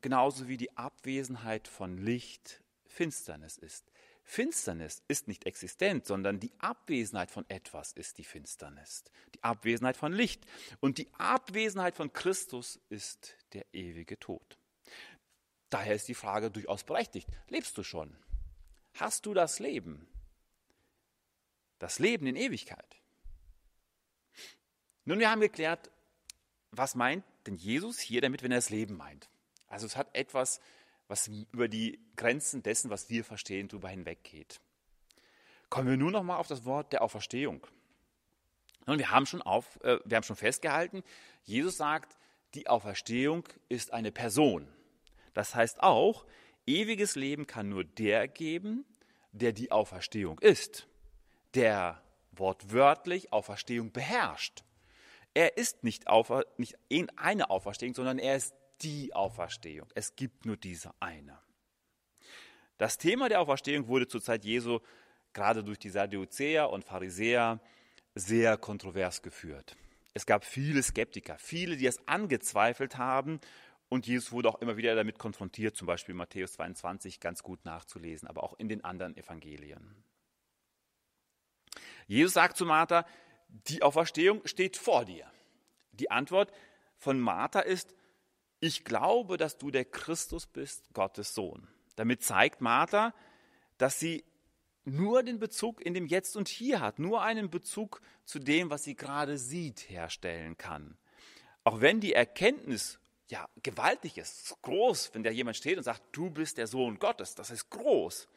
genauso 0.00 0.48
wie 0.48 0.56
die 0.56 0.76
Abwesenheit 0.76 1.68
von 1.68 1.96
Licht 1.98 2.62
Finsternis 2.86 3.56
ist. 3.58 3.90
Finsternis 4.24 5.02
ist 5.08 5.28
nicht 5.28 5.46
existent, 5.46 6.06
sondern 6.06 6.38
die 6.40 6.52
Abwesenheit 6.58 7.30
von 7.30 7.48
etwas 7.48 7.92
ist 7.92 8.18
die 8.18 8.24
Finsternis. 8.24 9.04
Die 9.34 9.42
Abwesenheit 9.42 9.96
von 9.96 10.12
Licht. 10.12 10.46
Und 10.80 10.98
die 10.98 11.12
Abwesenheit 11.14 11.96
von 11.96 12.12
Christus 12.12 12.80
ist 12.88 13.34
der 13.52 13.66
ewige 13.72 14.18
Tod. 14.18 14.58
Daher 15.70 15.94
ist 15.94 16.08
die 16.08 16.14
Frage 16.14 16.50
durchaus 16.50 16.84
berechtigt. 16.84 17.28
Lebst 17.48 17.76
du 17.78 17.82
schon? 17.82 18.16
Hast 18.94 19.26
du 19.26 19.34
das 19.34 19.58
Leben? 19.58 20.06
Das 21.78 21.98
Leben 21.98 22.26
in 22.26 22.36
Ewigkeit? 22.36 23.01
Nun, 25.04 25.18
wir 25.18 25.30
haben 25.30 25.40
geklärt, 25.40 25.90
was 26.70 26.94
meint 26.94 27.24
denn 27.46 27.56
Jesus 27.56 27.98
hier 27.98 28.20
damit, 28.20 28.42
wenn 28.42 28.52
er 28.52 28.58
das 28.58 28.70
Leben 28.70 28.96
meint? 28.96 29.28
Also 29.68 29.86
es 29.86 29.96
hat 29.96 30.14
etwas 30.14 30.60
was 31.12 31.28
über 31.52 31.68
die 31.68 32.00
Grenzen 32.16 32.62
dessen, 32.62 32.88
was 32.88 33.10
wir 33.10 33.22
verstehen, 33.22 33.68
darüber 33.68 33.90
hinweggeht. 33.90 34.60
Kommen 35.68 35.90
wir 35.90 35.96
nun 35.98 36.12
noch 36.12 36.22
mal 36.22 36.36
auf 36.36 36.46
das 36.46 36.64
Wort 36.64 36.90
der 36.94 37.02
Auferstehung. 37.02 37.66
Und 38.86 38.98
wir 38.98 39.10
haben 39.10 39.26
schon 39.26 39.42
auf, 39.42 39.78
äh, 39.82 39.98
wir 40.06 40.16
haben 40.16 40.24
schon 40.24 40.36
festgehalten, 40.36 41.02
Jesus 41.44 41.76
sagt, 41.76 42.16
die 42.54 42.66
Auferstehung 42.66 43.46
ist 43.68 43.92
eine 43.92 44.10
Person. 44.10 44.66
Das 45.34 45.54
heißt 45.54 45.82
auch, 45.82 46.24
ewiges 46.66 47.14
Leben 47.14 47.46
kann 47.46 47.68
nur 47.68 47.84
der 47.84 48.26
geben, 48.26 48.86
der 49.32 49.52
die 49.52 49.70
Auferstehung 49.70 50.38
ist, 50.38 50.88
der 51.54 52.02
wortwörtlich 52.32 53.34
Auferstehung 53.34 53.92
beherrscht. 53.92 54.64
Er 55.34 55.56
ist 55.56 55.82
nicht, 55.84 56.08
aufer, 56.08 56.44
nicht 56.58 56.76
eine 57.16 57.50
Auferstehung, 57.50 57.94
sondern 57.94 58.18
er 58.18 58.36
ist 58.36 58.54
die 58.82 59.14
Auferstehung. 59.14 59.88
Es 59.94 60.16
gibt 60.16 60.44
nur 60.44 60.56
diese 60.56 60.92
eine. 61.00 61.38
Das 62.78 62.98
Thema 62.98 63.28
der 63.28 63.40
Auferstehung 63.40 63.86
wurde 63.86 64.08
zur 64.08 64.22
Zeit 64.22 64.44
Jesu 64.44 64.80
gerade 65.32 65.64
durch 65.64 65.78
die 65.78 65.90
Sadduzäer 65.90 66.70
und 66.70 66.84
Pharisäer 66.84 67.60
sehr 68.14 68.56
kontrovers 68.58 69.22
geführt. 69.22 69.76
Es 70.14 70.26
gab 70.26 70.44
viele 70.44 70.82
Skeptiker, 70.82 71.38
viele, 71.38 71.76
die 71.76 71.86
es 71.86 72.06
angezweifelt 72.06 72.98
haben 72.98 73.40
und 73.92 74.06
Jesus 74.06 74.32
wurde 74.32 74.48
auch 74.48 74.60
immer 74.60 74.76
wieder 74.76 74.94
damit 74.94 75.18
konfrontiert, 75.18 75.76
zum 75.76 75.86
Beispiel 75.86 76.14
Matthäus 76.14 76.54
22 76.54 77.20
ganz 77.20 77.42
gut 77.42 77.64
nachzulesen, 77.64 78.26
aber 78.26 78.42
auch 78.42 78.54
in 78.58 78.68
den 78.68 78.84
anderen 78.84 79.16
Evangelien. 79.16 80.02
Jesus 82.06 82.34
sagt 82.34 82.56
zu 82.56 82.66
Martha, 82.66 83.06
die 83.68 83.82
Auferstehung 83.82 84.46
steht 84.46 84.76
vor 84.76 85.04
dir. 85.04 85.26
Die 85.92 86.10
Antwort 86.10 86.52
von 86.98 87.20
Martha 87.20 87.60
ist, 87.60 87.94
ich 88.60 88.84
glaube, 88.84 89.36
dass 89.36 89.58
du 89.58 89.70
der 89.70 89.84
Christus 89.84 90.46
bist, 90.46 90.92
Gottes 90.94 91.34
Sohn. 91.34 91.68
Damit 91.96 92.22
zeigt 92.22 92.60
Martha, 92.60 93.14
dass 93.76 93.98
sie 93.98 94.24
nur 94.84 95.22
den 95.22 95.38
Bezug 95.38 95.80
in 95.80 95.94
dem 95.94 96.06
Jetzt 96.06 96.36
und 96.36 96.48
Hier 96.48 96.80
hat, 96.80 96.98
nur 96.98 97.22
einen 97.22 97.50
Bezug 97.50 98.00
zu 98.24 98.38
dem, 98.38 98.70
was 98.70 98.84
sie 98.84 98.96
gerade 98.96 99.38
sieht, 99.38 99.90
herstellen 99.90 100.56
kann. 100.56 100.96
Auch 101.64 101.80
wenn 101.80 102.00
die 102.00 102.12
Erkenntnis 102.12 102.98
ja 103.28 103.48
gewaltig 103.62 104.18
ist, 104.18 104.56
groß, 104.62 105.14
wenn 105.14 105.22
da 105.22 105.30
jemand 105.30 105.56
steht 105.56 105.78
und 105.78 105.84
sagt, 105.84 106.02
du 106.12 106.30
bist 106.30 106.58
der 106.58 106.66
Sohn 106.66 106.98
Gottes, 106.98 107.34
das 107.34 107.50
ist 107.50 107.70
groß. 107.70 108.28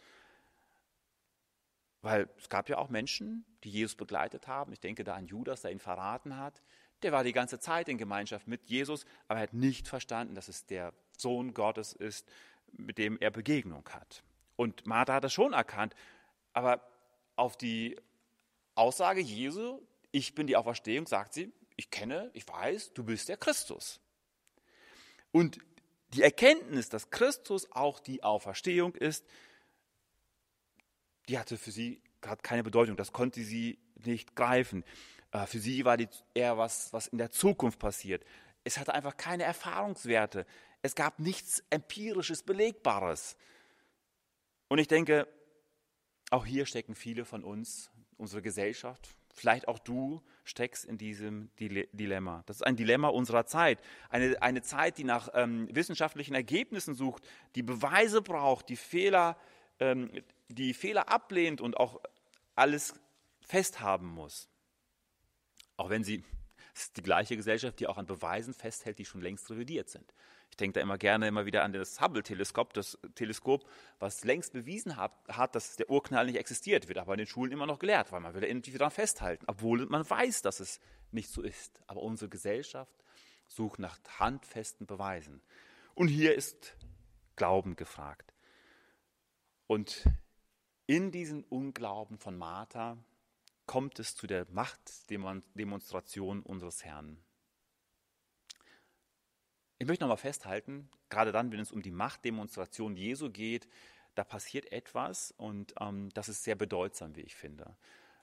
Weil 2.06 2.30
es 2.38 2.50
gab 2.50 2.70
ja 2.70 2.78
auch 2.78 2.90
Menschen, 2.90 3.44
die 3.64 3.72
Jesus 3.72 3.96
begleitet 3.96 4.48
haben. 4.48 4.72
Ich 4.72 4.80
denke 4.80 5.04
da 5.04 5.16
an 5.16 5.26
Judas, 5.26 5.64
der 5.64 5.72
ihn 5.72 5.80
verraten 5.80 6.38
hat. 6.38 6.62
Der 7.02 7.12
war 7.12 7.24
die 7.24 7.32
ganze 7.32 7.60
Zeit 7.60 7.90
in 7.90 7.98
Gemeinschaft 7.98 8.48
mit 8.48 8.70
Jesus, 8.70 9.08
aber 9.28 9.40
er 9.40 9.44
hat 9.44 9.54
nicht 9.54 9.88
verstanden, 9.88 10.36
dass 10.36 10.48
es 10.48 10.68
der 10.68 10.94
Sohn 11.18 11.56
Gottes 11.56 11.94
ist, 11.94 12.30
mit 12.74 13.00
dem 13.00 13.18
er 13.20 13.32
Begegnung 13.32 13.90
hat. 13.90 14.24
Und 14.56 14.86
Martha 14.86 15.16
hat 15.16 15.24
das 15.24 15.34
schon 15.34 15.54
erkannt, 15.54 15.96
aber 16.54 16.88
auf 17.38 17.58
die 17.58 18.00
Aussage 18.76 19.22
Jesu, 19.22 19.82
ich 20.12 20.36
bin 20.36 20.46
die 20.46 20.58
Auferstehung, 20.58 21.08
sagt 21.08 21.34
sie, 21.34 21.52
ich 21.76 21.90
kenne, 21.90 22.30
ich 22.34 22.48
weiß, 22.48 22.94
du 22.94 23.04
bist 23.04 23.30
der 23.30 23.38
Christus. 23.38 24.00
Und 25.32 25.58
die 26.10 26.22
Erkenntnis, 26.22 26.88
dass 26.88 27.10
Christus 27.10 27.72
auch 27.72 28.00
die 28.00 28.22
Auferstehung 28.22 28.94
ist, 28.94 29.26
die 31.28 31.40
hatte 31.40 31.58
für 31.58 31.72
sie 31.72 32.02
gerade 32.22 32.42
keine 32.42 32.64
Bedeutung, 32.64 32.98
das 32.98 33.12
konnte 33.12 33.44
sie 33.44 33.78
nicht 34.04 34.36
greifen. 34.36 34.84
Äh, 35.32 35.46
für 35.46 35.60
sie 35.60 35.86
war 35.86 35.98
die 35.98 36.10
eher 36.34 36.58
was, 36.58 36.92
was 36.94 37.08
in 37.08 37.18
der 37.18 37.32
Zukunft 37.32 37.80
passiert. 37.80 38.24
Es 38.64 38.78
hatte 38.78 38.94
einfach 38.94 39.16
keine 39.16 39.44
Erfahrungswerte. 39.44 40.46
Es 40.82 40.96
gab 40.96 41.20
nichts 41.20 41.64
empirisches, 41.70 42.44
belegbares. 42.44 43.38
Und 44.68 44.80
ich 44.80 44.88
denke, 44.88 45.28
auch 46.32 46.46
hier 46.46 46.66
stecken 46.66 46.96
viele 46.96 47.26
von 47.26 47.44
uns, 47.44 47.92
unsere 48.18 48.42
Gesellschaft, 48.42 49.16
vielleicht 49.34 49.68
auch 49.68 49.80
du 49.80 50.24
steckst 50.44 50.86
in 50.86 50.98
diesem 50.98 51.50
Dilemma. 51.60 52.44
Das 52.46 52.58
ist 52.58 52.62
ein 52.64 52.76
Dilemma 52.76 53.10
unserer 53.10 53.46
Zeit. 53.46 53.80
Eine, 54.10 54.42
eine 54.42 54.62
Zeit, 54.62 54.98
die 54.98 55.04
nach 55.04 55.30
ähm, 55.34 55.68
wissenschaftlichen 55.72 56.34
Ergebnissen 56.34 56.96
sucht, 56.96 57.28
die 57.56 57.64
Beweise 57.64 58.22
braucht, 58.22 58.70
die 58.70 58.78
Fehler, 58.78 59.38
ähm, 59.80 60.12
die 60.50 60.74
Fehler 60.74 61.10
ablehnt 61.10 61.62
und 61.62 61.78
auch 61.78 62.02
alles 62.56 62.94
festhaben 63.42 64.08
muss. 64.08 64.50
Auch 65.78 65.90
wenn 65.90 66.04
sie, 66.04 66.24
es 66.74 66.84
ist 66.84 66.98
die 66.98 67.04
gleiche 67.04 67.36
Gesellschaft, 67.36 67.80
die 67.80 67.88
auch 67.88 67.98
an 67.98 68.06
Beweisen 68.06 68.54
festhält, 68.54 69.00
die 69.00 69.06
schon 69.06 69.22
längst 69.22 69.50
revidiert 69.50 69.90
sind. 69.90 70.14
Ich 70.50 70.58
denke 70.58 70.76
da 70.76 70.82
immer 70.82 70.98
gerne 70.98 71.28
immer 71.28 71.46
wieder 71.46 71.64
an 71.64 71.74
das 71.74 72.00
Hubble-Teleskop, 72.00 72.74
das 72.74 72.98
Teleskop, 73.16 73.70
was 74.00 74.24
längst 74.24 74.54
bewiesen 74.54 74.96
hat, 74.96 75.12
hat, 75.28 75.54
dass 75.54 75.76
der 75.76 75.90
Urknall 75.90 76.28
nicht 76.28 76.38
existiert, 76.38 76.88
wird 76.88 76.98
aber 76.98 77.14
in 77.14 77.18
den 77.18 77.28
Schulen 77.28 77.52
immer 77.52 77.66
noch 77.66 77.80
gelehrt, 77.80 78.12
weil 78.12 78.22
man 78.22 78.34
will 78.34 78.44
irgendwie 78.44 78.72
daran 78.72 78.92
festhalten, 78.92 79.46
obwohl 79.48 79.86
man 79.88 80.10
weiß, 80.10 80.44
dass 80.44 80.62
es 80.62 80.80
nicht 81.12 81.30
so 81.30 81.42
ist. 81.42 81.82
Aber 81.88 82.02
unsere 82.02 82.30
Gesellschaft 82.30 82.96
sucht 83.48 83.80
nach 83.80 84.00
handfesten 84.20 84.88
Beweisen. 84.88 85.42
Und 85.94 86.08
hier 86.08 86.36
ist 86.36 86.78
Glauben 87.36 87.76
gefragt. 87.76 88.35
Und 89.68 90.06
in 90.88 91.12
diesen 91.12 91.44
Unglauben 91.44 92.18
von 92.18 92.38
Martha 92.38 92.98
kommt 93.66 94.00
es 94.00 94.16
zu 94.16 94.28
der 94.28 94.46
Machtdemonstration 94.52 96.42
unseres 96.42 96.84
Herrn. 96.84 97.18
Ich 99.78 99.88
möchte 99.88 100.04
nochmal 100.04 100.18
festhalten, 100.18 100.90
gerade 101.10 101.32
dann, 101.32 101.52
wenn 101.52 101.60
es 101.60 101.72
um 101.72 101.82
die 101.82 101.92
Machtdemonstration 101.92 102.96
Jesu 102.96 103.30
geht, 103.30 103.68
da 104.14 104.24
passiert 104.24 104.72
etwas 104.72 105.32
und 105.32 105.74
ähm, 105.80 106.10
das 106.14 106.30
ist 106.30 106.44
sehr 106.44 106.56
bedeutsam, 106.56 107.16
wie 107.16 107.22
ich 107.22 107.36
finde. 107.36 107.76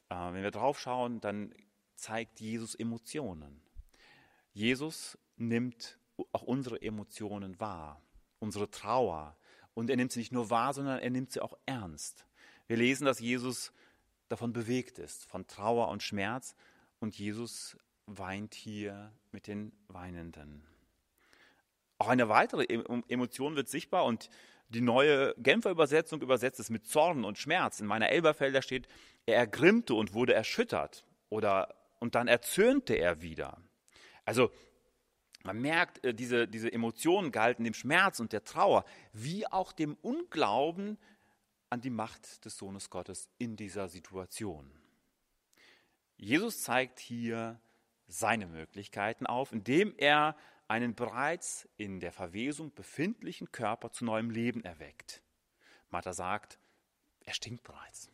Äh, 0.09 0.14
wenn 0.14 0.42
wir 0.42 0.50
drauf 0.50 0.81
schauen, 0.81 1.20
dann 1.20 1.55
zeigt 1.94 2.40
Jesus 2.40 2.74
Emotionen. 2.74 3.61
Jesus 4.52 5.18
nimmt 5.37 5.98
auch 6.33 6.42
unsere 6.42 6.81
Emotionen 6.81 7.59
wahr, 7.61 8.02
unsere 8.38 8.70
Trauer. 8.70 9.37
Und 9.74 9.90
er 9.90 9.96
nimmt 9.96 10.12
sie 10.12 10.20
nicht 10.20 10.32
nur 10.32 10.50
wahr, 10.50 10.74
sondern 10.74 10.98
er 10.98 11.11
nimmt 11.11 11.32
sie 11.32 11.40
auch 11.40 11.56
ernst. 11.66 12.26
Wir 12.66 12.76
lesen, 12.76 13.04
dass 13.04 13.20
Jesus 13.20 13.72
davon 14.28 14.52
bewegt 14.52 14.98
ist, 14.98 15.26
von 15.26 15.46
Trauer 15.46 15.88
und 15.88 16.02
Schmerz. 16.02 16.54
Und 17.00 17.18
Jesus 17.18 17.76
weint 18.06 18.54
hier 18.54 19.12
mit 19.30 19.46
den 19.46 19.72
Weinenden. 19.88 20.66
Auch 21.98 22.08
eine 22.08 22.28
weitere 22.28 22.64
Emotion 23.08 23.56
wird 23.56 23.68
sichtbar 23.68 24.04
und 24.04 24.28
Die 24.74 24.80
neue 24.80 25.35
Genfer 25.37 25.70
Übersetzung 25.70 26.22
übersetzt 26.22 26.58
es 26.58 26.70
mit 26.70 26.87
Zorn 26.87 27.24
und 27.24 27.37
Schmerz. 27.37 27.80
In 27.80 27.87
meiner 27.87 28.08
Elberfelder 28.08 28.62
steht, 28.62 28.88
er 29.26 29.37
ergrimmte 29.37 29.92
und 29.94 30.14
wurde 30.14 30.32
erschüttert 30.32 31.04
oder 31.28 31.74
und 31.98 32.14
dann 32.14 32.26
erzürnte 32.26 32.94
er 32.94 33.20
wieder. 33.20 33.58
Also 34.24 34.50
man 35.44 35.61
merkt, 35.61 36.05
äh, 36.05 36.14
diese, 36.14 36.48
diese 36.48 36.72
Emotionen 36.72 37.33
galten 37.33 37.64
dem 37.64 37.74
Schmerz 37.74 38.20
und 38.20 38.33
der 38.33 38.44
Trauer, 38.44 38.85
wie 39.12 39.46
auch 39.46 39.72
dem 39.72 39.94
Unglauben 40.02 40.98
an 41.70 41.81
die 41.81 41.90
Macht 41.90 42.44
des 42.44 42.57
Sohnes 42.57 42.90
Gottes 42.90 43.28
in 43.38 43.57
dieser 43.57 43.88
Situation. 43.88 44.70
Jesus 46.16 46.62
zeigt 46.62 47.00
hier 47.00 47.61
seine 48.07 48.46
Möglichkeiten 48.46 49.26
auf, 49.26 49.52
indem 49.52 49.94
er 49.96 50.37
einen 50.68 50.94
bereits 50.94 51.68
in 51.76 51.98
der 51.98 52.12
Verwesung 52.12 52.72
befindlichen 52.72 53.50
Körper 53.52 53.90
zu 53.90 54.05
neuem 54.05 54.31
Leben 54.31 54.62
erweckt. 54.64 55.22
Martha 55.90 56.12
sagt, 56.12 56.59
er 57.24 57.35
stinkt 57.35 57.62
bereits. 57.62 58.11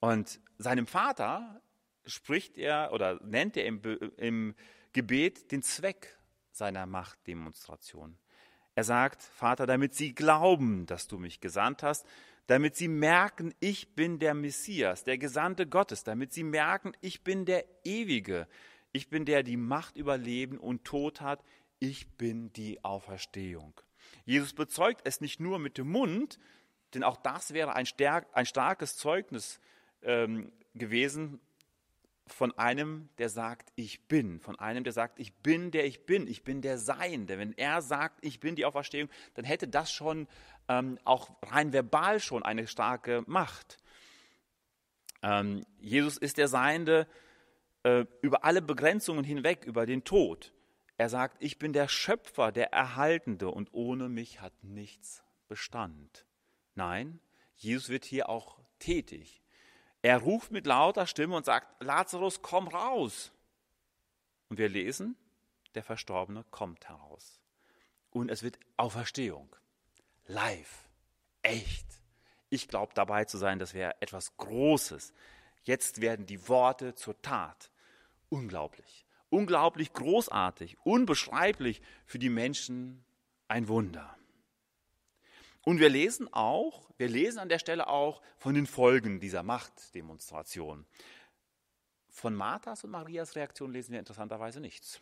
Und 0.00 0.40
seinem 0.58 0.86
Vater 0.86 1.62
spricht 2.06 2.56
er 2.56 2.92
oder 2.92 3.22
nennt 3.24 3.56
er 3.56 3.66
im, 3.66 3.82
im 4.16 4.54
Gebet 4.92 5.52
den 5.52 5.62
Zweck 5.62 6.18
seiner 6.50 6.86
Machtdemonstration. 6.86 8.18
Er 8.74 8.84
sagt, 8.84 9.22
Vater, 9.22 9.66
damit 9.66 9.94
sie 9.94 10.14
glauben, 10.14 10.86
dass 10.86 11.06
du 11.06 11.18
mich 11.18 11.40
gesandt 11.40 11.82
hast, 11.82 12.06
damit 12.46 12.76
sie 12.76 12.88
merken, 12.88 13.54
ich 13.60 13.94
bin 13.94 14.18
der 14.18 14.34
Messias, 14.34 15.04
der 15.04 15.18
Gesandte 15.18 15.66
Gottes, 15.66 16.02
damit 16.02 16.32
sie 16.32 16.42
merken, 16.42 16.92
ich 17.00 17.22
bin 17.22 17.44
der 17.44 17.64
Ewige, 17.84 18.48
ich 18.92 19.08
bin 19.08 19.24
der, 19.24 19.42
die 19.42 19.56
Macht 19.56 19.96
über 19.96 20.18
Leben 20.18 20.58
und 20.58 20.84
Tod 20.84 21.20
hat, 21.20 21.44
ich 21.78 22.08
bin 22.16 22.52
die 22.52 22.82
Auferstehung. 22.84 23.80
Jesus 24.24 24.52
bezeugt 24.52 25.02
es 25.04 25.20
nicht 25.20 25.40
nur 25.40 25.58
mit 25.58 25.78
dem 25.78 25.90
Mund, 25.90 26.38
denn 26.94 27.04
auch 27.04 27.16
das 27.16 27.52
wäre 27.52 27.74
ein, 27.74 27.86
starkes 27.86 28.96
Zeugnis 28.96 29.60
ähm, 30.02 30.52
gewesen 30.74 31.40
von 32.32 32.56
einem, 32.58 33.08
der 33.18 33.28
sagt, 33.28 33.72
ich 33.74 34.06
bin, 34.08 34.40
von 34.40 34.58
einem, 34.58 34.84
der 34.84 34.92
sagt, 34.92 35.18
ich 35.18 35.34
bin, 35.34 35.70
der 35.70 35.86
ich 35.86 36.06
bin, 36.06 36.26
ich 36.26 36.44
bin 36.44 36.62
der 36.62 36.78
Seiende. 36.78 37.38
Wenn 37.38 37.52
er 37.56 37.82
sagt, 37.82 38.24
ich 38.24 38.40
bin 38.40 38.56
die 38.56 38.64
Auferstehung, 38.64 39.08
dann 39.34 39.44
hätte 39.44 39.68
das 39.68 39.92
schon 39.92 40.28
ähm, 40.68 40.98
auch 41.04 41.30
rein 41.42 41.72
verbal 41.72 42.20
schon 42.20 42.42
eine 42.42 42.66
starke 42.66 43.24
Macht. 43.26 43.78
Ähm, 45.22 45.64
Jesus 45.80 46.16
ist 46.16 46.38
der 46.38 46.48
Seiende 46.48 47.06
äh, 47.82 48.04
über 48.22 48.44
alle 48.44 48.62
Begrenzungen 48.62 49.24
hinweg, 49.24 49.64
über 49.64 49.86
den 49.86 50.04
Tod. 50.04 50.52
Er 50.96 51.08
sagt, 51.08 51.42
ich 51.42 51.58
bin 51.58 51.72
der 51.72 51.88
Schöpfer, 51.88 52.52
der 52.52 52.72
Erhaltende 52.72 53.50
und 53.50 53.72
ohne 53.72 54.08
mich 54.08 54.40
hat 54.40 54.52
nichts 54.62 55.22
Bestand. 55.48 56.26
Nein, 56.74 57.20
Jesus 57.56 57.88
wird 57.88 58.04
hier 58.04 58.28
auch 58.28 58.60
tätig. 58.78 59.39
Er 60.02 60.18
ruft 60.18 60.50
mit 60.50 60.66
lauter 60.66 61.06
Stimme 61.06 61.36
und 61.36 61.44
sagt, 61.44 61.82
Lazarus, 61.82 62.42
komm 62.42 62.68
raus. 62.68 63.32
Und 64.48 64.58
wir 64.58 64.68
lesen, 64.68 65.16
der 65.74 65.84
Verstorbene 65.84 66.44
kommt 66.50 66.88
heraus. 66.88 67.40
Und 68.10 68.30
es 68.30 68.42
wird 68.42 68.58
Auferstehung. 68.76 69.54
Live. 70.26 70.88
Echt. 71.42 71.86
Ich 72.48 72.66
glaube 72.66 72.92
dabei 72.94 73.24
zu 73.24 73.38
sein, 73.38 73.58
das 73.58 73.74
wäre 73.74 74.00
etwas 74.00 74.36
Großes. 74.36 75.12
Jetzt 75.62 76.00
werden 76.00 76.26
die 76.26 76.48
Worte 76.48 76.94
zur 76.94 77.20
Tat. 77.22 77.70
Unglaublich. 78.28 79.06
Unglaublich 79.28 79.92
großartig. 79.92 80.78
Unbeschreiblich 80.82 81.82
für 82.06 82.18
die 82.18 82.30
Menschen 82.30 83.04
ein 83.46 83.68
Wunder. 83.68 84.16
Und 85.62 85.78
wir 85.78 85.88
lesen 85.88 86.32
auch, 86.32 86.88
wir 86.96 87.08
lesen 87.08 87.38
an 87.38 87.48
der 87.48 87.58
Stelle 87.58 87.88
auch 87.88 88.22
von 88.38 88.54
den 88.54 88.66
Folgen 88.66 89.20
dieser 89.20 89.42
Machtdemonstration. 89.42 90.86
Von 92.08 92.34
Marthas 92.34 92.84
und 92.84 92.90
Marias 92.90 93.36
Reaktion 93.36 93.72
lesen 93.72 93.92
wir 93.92 93.98
interessanterweise 93.98 94.60
nichts. 94.60 95.00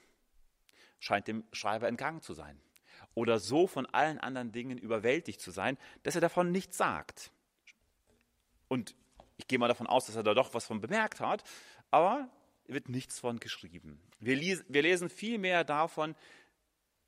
Scheint 1.01 1.29
dem 1.29 1.44
Schreiber 1.53 1.88
entgangen 1.88 2.23
zu 2.23 2.35
sein. 2.35 2.61
Oder 3.14 3.38
so 3.38 3.66
von 3.66 3.87
allen 3.87 4.18
anderen 4.18 4.53
Dingen 4.53 4.79
überwältigt 4.79 5.40
zu 5.40 5.51
sein, 5.51 5.79
dass 6.03 6.14
er 6.14 6.21
davon 6.21 6.51
nichts 6.51 6.77
sagt. 6.77 7.31
Und 8.66 8.94
ich 9.37 9.47
gehe 9.47 9.59
mal 9.59 9.68
davon 9.68 9.87
aus, 9.87 10.07
dass 10.07 10.16
er 10.16 10.23
da 10.23 10.35
doch 10.35 10.55
was 10.55 10.66
von 10.66 10.81
bemerkt 10.81 11.21
hat, 11.21 11.44
aber 11.90 12.29
wird 12.66 12.88
nichts 12.88 13.18
von 13.18 13.40
geschrieben. 13.40 14.01
Wir, 14.21 14.38
wir 14.68 14.83
lesen 14.83 15.09
vielmehr 15.09 15.64
davon, 15.64 16.14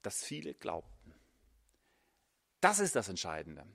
dass 0.02 0.24
viele 0.24 0.54
glaubten. 0.54 0.99
Das 2.60 2.78
ist 2.78 2.96
das 2.96 3.08
Entscheidende. 3.08 3.66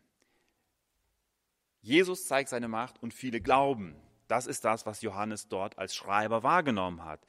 Jesus 1.82 2.28
zeigt 2.28 2.50
seine 2.50 2.68
Macht 2.68 3.02
und 3.02 3.14
viele 3.14 3.42
glauben. 3.42 3.96
Das 4.28 4.48
ist 4.48 4.66
das, 4.66 4.86
was 4.86 5.02
Johannes 5.02 5.48
dort 5.48 5.78
als 5.78 5.96
Schreiber 5.96 6.44
wahrgenommen 6.44 7.04
hat. 7.04 7.26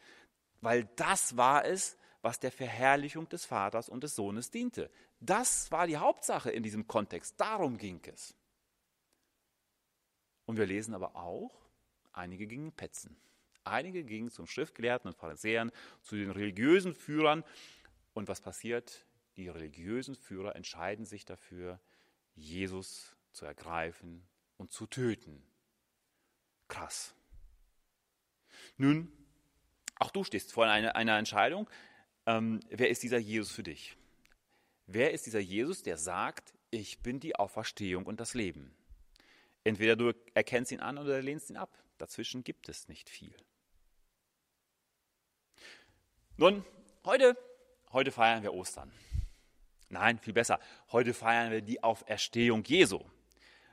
Weil 0.61 0.85
das 0.97 1.37
war 1.37 1.65
es, 1.65 1.97
was 2.23 2.41
der 2.41 2.51
Verherrlichung 2.51 3.29
des 3.29 3.45
Vaters 3.45 3.89
und 3.89 4.03
des 4.03 4.17
Sohnes 4.17 4.51
diente. 4.51 4.91
Das 5.21 5.71
war 5.71 5.87
die 5.87 5.97
Hauptsache 5.97 6.51
in 6.51 6.63
diesem 6.63 6.87
Kontext. 6.89 7.41
Darum 7.41 7.79
ging 7.79 8.01
es. 8.07 8.35
Und 10.45 10.57
wir 10.57 10.67
lesen 10.67 10.95
aber 10.95 11.17
auch, 11.17 11.69
einige 12.13 12.47
gingen 12.47 12.73
petzen. 12.73 13.17
Einige 13.65 14.05
gingen 14.05 14.31
zum 14.31 14.47
Schriftgelehrten 14.47 15.09
und 15.09 15.17
Pharisäern, 15.17 15.73
zu 16.03 16.17
den 16.17 16.31
religiösen 16.31 16.95
Führern. 16.95 17.45
Und 18.15 18.29
was 18.29 18.41
passiert? 18.41 19.06
Die 19.37 19.49
religiösen 19.49 20.15
Führer 20.15 20.57
entscheiden 20.57 21.05
sich 21.05 21.25
dafür, 21.25 21.81
Jesus 22.35 23.15
zu 23.33 23.45
ergreifen 23.45 24.27
und 24.57 24.73
zu 24.73 24.87
töten. 24.87 25.43
Krass. 26.69 27.15
Nun, 28.77 29.13
auch 29.99 30.11
du 30.11 30.25
stehst 30.25 30.53
vor 30.53 30.67
einer, 30.67 30.97
einer 30.97 31.19
Entscheidung. 31.19 31.69
Ähm, 32.27 32.61
wer 32.71 32.91
ist 32.91 33.03
dieser 33.03 33.19
Jesus 33.19 33.51
für 33.51 33.63
dich? 33.63 33.97
Wer 34.87 35.13
ist 35.13 35.27
dieser 35.27 35.41
Jesus, 35.41 35.83
der 35.83 35.99
sagt, 35.99 36.55
ich 36.71 37.01
bin 37.01 37.21
die 37.21 37.37
Auferstehung 37.37 38.07
und 38.07 38.21
das 38.21 38.35
Leben? 38.35 38.75
Entweder 39.65 39.97
du 39.97 40.13
erkennst 40.35 40.73
ihn 40.73 40.81
an 40.81 40.99
oder 40.99 41.21
lehnst 41.21 41.51
ihn 41.51 41.57
ab. 41.57 41.77
Dazwischen 41.99 42.45
gibt 42.45 42.69
es 42.69 42.89
nicht 42.89 43.09
viel. 43.09 43.35
Nun, 46.37 46.65
heute, 47.05 47.37
heute 47.93 48.13
feiern 48.13 48.43
wir 48.43 48.53
Ostern. 48.53 48.93
Nein, 49.99 50.19
viel 50.19 50.35
besser. 50.35 50.61
Heute 50.93 51.15
feiern 51.15 51.51
wir 51.51 51.63
die 51.63 51.83
Auferstehung 51.83 52.63
Jesu. 52.65 53.01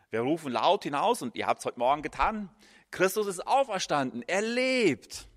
Wir 0.10 0.22
rufen 0.22 0.54
laut 0.54 0.86
hinaus, 0.86 1.22
und 1.22 1.36
ihr 1.36 1.48
habt 1.48 1.60
es 1.60 1.66
heute 1.66 1.80
Morgen 1.80 2.02
getan, 2.02 2.50
Christus 2.92 3.28
ist 3.28 3.46
auferstanden, 3.46 4.24
er 4.26 4.42
lebt. 4.42 5.28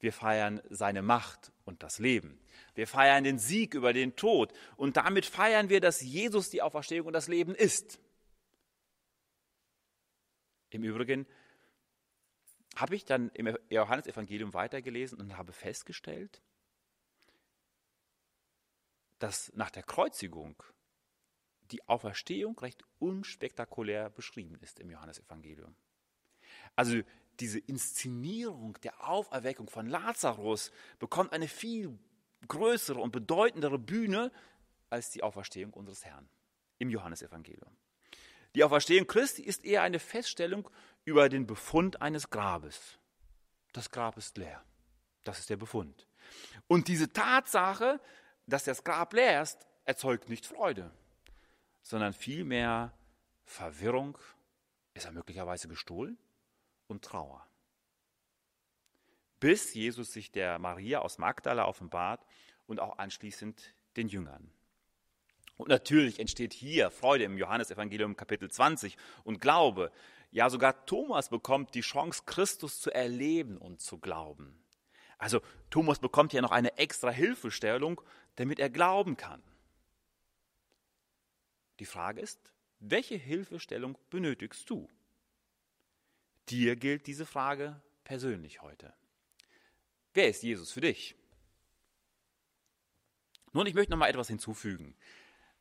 Wir 0.00 0.14
feiern 0.14 0.62
seine 0.70 1.02
Macht 1.02 1.52
und 1.66 1.82
das 1.82 1.98
Leben. 1.98 2.40
Wir 2.74 2.86
feiern 2.86 3.22
den 3.22 3.38
Sieg 3.38 3.74
über 3.74 3.92
den 3.92 4.16
Tod 4.16 4.54
und 4.78 4.96
damit 4.96 5.26
feiern 5.26 5.68
wir, 5.68 5.82
dass 5.82 6.00
Jesus 6.00 6.48
die 6.48 6.62
Auferstehung 6.62 7.08
und 7.08 7.12
das 7.12 7.28
Leben 7.28 7.54
ist. 7.54 8.00
Im 10.70 10.84
Übrigen 10.84 11.26
habe 12.76 12.94
ich 12.94 13.04
dann 13.04 13.28
im 13.34 13.54
Johannesevangelium 13.68 14.54
weitergelesen 14.54 15.20
und 15.20 15.36
habe 15.36 15.52
festgestellt, 15.52 16.40
dass 19.18 19.52
nach 19.54 19.70
der 19.70 19.82
Kreuzigung 19.82 20.62
die 21.70 21.86
Auferstehung 21.88 22.58
recht 22.58 22.82
unspektakulär 22.98 24.10
beschrieben 24.10 24.56
ist 24.60 24.80
im 24.80 24.90
Johannesevangelium. 24.90 25.74
Also 26.76 27.02
diese 27.40 27.58
Inszenierung 27.58 28.78
der 28.82 29.08
Auferweckung 29.08 29.68
von 29.68 29.86
Lazarus 29.86 30.72
bekommt 30.98 31.32
eine 31.32 31.48
viel 31.48 31.98
größere 32.46 33.00
und 33.00 33.12
bedeutendere 33.12 33.78
Bühne 33.78 34.32
als 34.90 35.10
die 35.10 35.22
Auferstehung 35.22 35.72
unseres 35.72 36.04
Herrn 36.04 36.28
im 36.78 36.90
Johannesevangelium. 36.90 37.76
Die 38.54 38.64
Auferstehung 38.64 39.06
Christi 39.06 39.42
ist 39.42 39.64
eher 39.64 39.82
eine 39.82 39.98
Feststellung 39.98 40.68
über 41.04 41.28
den 41.28 41.46
Befund 41.46 42.00
eines 42.00 42.30
Grabes. 42.30 42.98
Das 43.72 43.90
Grab 43.90 44.16
ist 44.16 44.38
leer. 44.38 44.64
Das 45.24 45.38
ist 45.38 45.50
der 45.50 45.56
Befund. 45.56 46.06
Und 46.66 46.88
diese 46.88 47.12
Tatsache 47.12 48.00
dass 48.48 48.64
das 48.64 48.82
Grab 48.82 49.12
leer 49.12 49.42
ist, 49.42 49.66
erzeugt 49.84 50.28
nicht 50.28 50.46
Freude, 50.46 50.90
sondern 51.82 52.12
vielmehr 52.12 52.92
Verwirrung. 53.44 54.18
Ist 54.94 55.04
er 55.04 55.12
möglicherweise 55.12 55.68
gestohlen? 55.68 56.18
Und 56.86 57.04
Trauer. 57.04 57.46
Bis 59.40 59.74
Jesus 59.74 60.12
sich 60.14 60.32
der 60.32 60.58
Maria 60.58 61.00
aus 61.00 61.18
Magdala 61.18 61.66
offenbart 61.66 62.24
und 62.66 62.80
auch 62.80 62.96
anschließend 62.96 63.74
den 63.96 64.08
Jüngern. 64.08 64.50
Und 65.58 65.68
natürlich 65.68 66.18
entsteht 66.18 66.54
hier 66.54 66.90
Freude 66.90 67.24
im 67.24 67.36
Johannesevangelium 67.36 68.16
Kapitel 68.16 68.50
20 68.50 68.96
und 69.24 69.40
Glaube. 69.40 69.92
Ja, 70.30 70.48
sogar 70.48 70.86
Thomas 70.86 71.28
bekommt 71.28 71.74
die 71.74 71.82
Chance, 71.82 72.22
Christus 72.24 72.80
zu 72.80 72.90
erleben 72.90 73.58
und 73.58 73.82
zu 73.82 73.98
glauben. 73.98 74.58
Also 75.18 75.40
Thomas 75.70 75.98
bekommt 75.98 76.32
ja 76.32 76.40
noch 76.40 76.52
eine 76.52 76.78
extra 76.78 77.10
Hilfestellung, 77.10 78.00
damit 78.36 78.60
er 78.60 78.70
glauben 78.70 79.16
kann. 79.16 79.42
Die 81.80 81.86
Frage 81.86 82.20
ist, 82.20 82.40
welche 82.80 83.16
Hilfestellung 83.16 83.98
benötigst 84.10 84.70
du? 84.70 84.88
Dir 86.48 86.76
gilt 86.76 87.06
diese 87.06 87.26
Frage 87.26 87.82
persönlich 88.04 88.62
heute. 88.62 88.94
Wer 90.14 90.28
ist 90.28 90.42
Jesus 90.42 90.72
für 90.72 90.80
dich? 90.80 91.14
Nun, 93.52 93.66
ich 93.66 93.74
möchte 93.74 93.90
noch 93.90 93.98
mal 93.98 94.08
etwas 94.08 94.28
hinzufügen, 94.28 94.96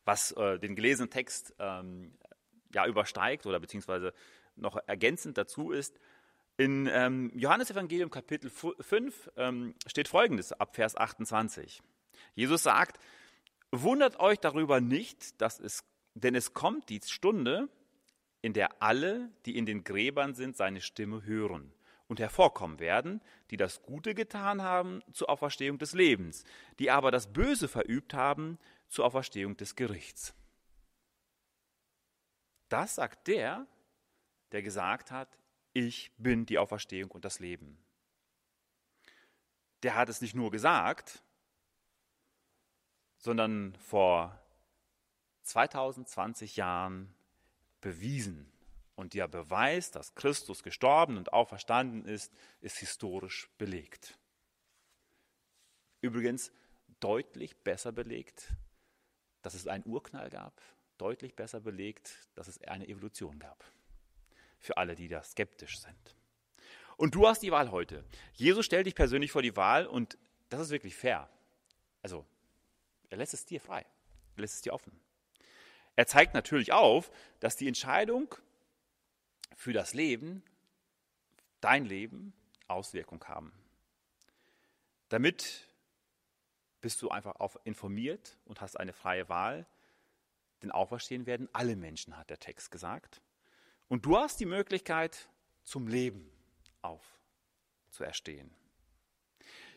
was 0.05 0.31
äh, 0.33 0.59
den 0.59 0.75
gelesenen 0.75 1.09
Text 1.09 1.53
ähm, 1.59 2.17
ja 2.73 2.85
übersteigt 2.85 3.45
oder 3.45 3.59
beziehungsweise 3.59 4.13
noch 4.55 4.77
ergänzend 4.87 5.37
dazu 5.37 5.71
ist. 5.71 5.99
In 6.57 6.89
ähm, 6.91 7.31
Johannes 7.35 7.69
Evangelium 7.69 8.09
Kapitel 8.09 8.49
5 8.49 9.31
ähm, 9.37 9.75
steht 9.85 10.07
folgendes 10.07 10.51
ab 10.53 10.75
Vers 10.75 10.97
28. 10.97 11.83
Jesus 12.33 12.63
sagt, 12.63 12.99
wundert 13.71 14.19
euch 14.19 14.39
darüber 14.39 14.81
nicht, 14.81 15.39
dass 15.39 15.59
es, 15.59 15.83
denn 16.15 16.33
es 16.33 16.55
kommt 16.55 16.89
die 16.89 16.99
Stunde, 17.05 17.69
in 18.41 18.53
der 18.53 18.81
alle, 18.81 19.29
die 19.45 19.55
in 19.55 19.67
den 19.67 19.83
Gräbern 19.83 20.33
sind, 20.33 20.57
seine 20.57 20.81
Stimme 20.81 21.23
hören 21.23 21.71
und 22.07 22.19
hervorkommen 22.19 22.79
werden, 22.79 23.21
die 23.51 23.57
das 23.57 23.83
Gute 23.83 24.15
getan 24.15 24.63
haben 24.63 25.03
zur 25.13 25.29
Auferstehung 25.29 25.77
des 25.77 25.93
Lebens, 25.93 26.43
die 26.79 26.89
aber 26.89 27.11
das 27.11 27.31
Böse 27.31 27.67
verübt 27.67 28.15
haben 28.15 28.57
zur 28.89 29.05
Auferstehung 29.05 29.57
des 29.57 29.75
Gerichts. 29.75 30.33
Das 32.69 32.95
sagt 32.95 33.27
der, 33.27 33.67
der 34.51 34.63
gesagt 34.63 35.11
hat, 35.11 35.37
ich 35.77 36.11
bin 36.17 36.47
die 36.47 36.57
Auferstehung 36.57 37.11
und 37.11 37.23
das 37.23 37.37
Leben. 37.39 37.77
Der 39.83 39.93
hat 39.93 40.09
es 40.09 40.21
nicht 40.21 40.33
nur 40.33 40.49
gesagt, 40.49 41.21
sondern 43.19 43.75
vor 43.75 44.41
2020 45.43 46.55
Jahren 46.55 47.13
bewiesen. 47.79 48.51
Und 48.95 49.13
der 49.13 49.27
Beweis, 49.27 49.91
dass 49.91 50.15
Christus 50.15 50.63
gestorben 50.63 51.15
und 51.15 51.31
auferstanden 51.31 52.05
ist, 52.05 52.33
ist 52.59 52.79
historisch 52.79 53.47
belegt. 53.59 54.17
Übrigens 56.01 56.51
deutlich 56.99 57.55
besser 57.55 57.91
belegt, 57.91 58.51
dass 59.43 59.53
es 59.53 59.67
einen 59.67 59.85
Urknall 59.85 60.31
gab, 60.31 60.59
deutlich 60.97 61.35
besser 61.35 61.59
belegt, 61.59 62.27
dass 62.33 62.47
es 62.47 62.59
eine 62.63 62.87
Evolution 62.87 63.37
gab. 63.37 63.63
Für 64.59 64.77
alle, 64.77 64.95
die 64.95 65.07
da 65.07 65.23
skeptisch 65.23 65.79
sind. 65.79 66.15
Und 66.97 67.13
du 67.13 67.27
hast 67.27 67.43
die 67.43 67.51
Wahl 67.51 67.71
heute. 67.71 68.03
Jesus 68.33 68.65
stellt 68.65 68.87
dich 68.87 68.95
persönlich 68.95 69.31
vor 69.31 69.41
die 69.41 69.55
Wahl 69.55 69.85
und 69.85 70.17
das 70.49 70.61
ist 70.61 70.69
wirklich 70.71 70.95
fair. 70.95 71.29
Also, 72.01 72.25
er 73.09 73.17
lässt 73.17 73.33
es 73.33 73.45
dir 73.45 73.61
frei. 73.61 73.85
Er 74.35 74.41
lässt 74.41 74.55
es 74.55 74.61
dir 74.61 74.73
offen. 74.73 74.99
Er 75.95 76.07
zeigt 76.07 76.33
natürlich 76.33 76.73
auf, 76.73 77.11
dass 77.39 77.55
die 77.55 77.67
Entscheidung 77.67 78.35
für 79.55 79.73
das 79.73 79.93
Leben, 79.93 80.43
dein 81.59 81.85
Leben, 81.85 82.33
Auswirkung 82.67 83.23
haben. 83.25 83.51
Damit 85.09 85.67
bist 86.81 87.01
du 87.01 87.09
einfach 87.09 87.35
informiert 87.63 88.37
und 88.45 88.61
hast 88.61 88.79
eine 88.79 88.93
freie 88.93 89.29
Wahl, 89.29 89.65
denn 90.61 90.71
auferstehen 90.71 91.25
werden 91.25 91.49
alle 91.53 91.75
Menschen, 91.75 92.17
hat 92.17 92.29
der 92.29 92.39
Text 92.39 92.71
gesagt. 92.71 93.21
Und 93.87 94.05
du 94.05 94.17
hast 94.17 94.39
die 94.39 94.45
Möglichkeit, 94.45 95.29
zum 95.63 95.87
Leben 95.87 96.29
aufzuerstehen. 96.81 98.53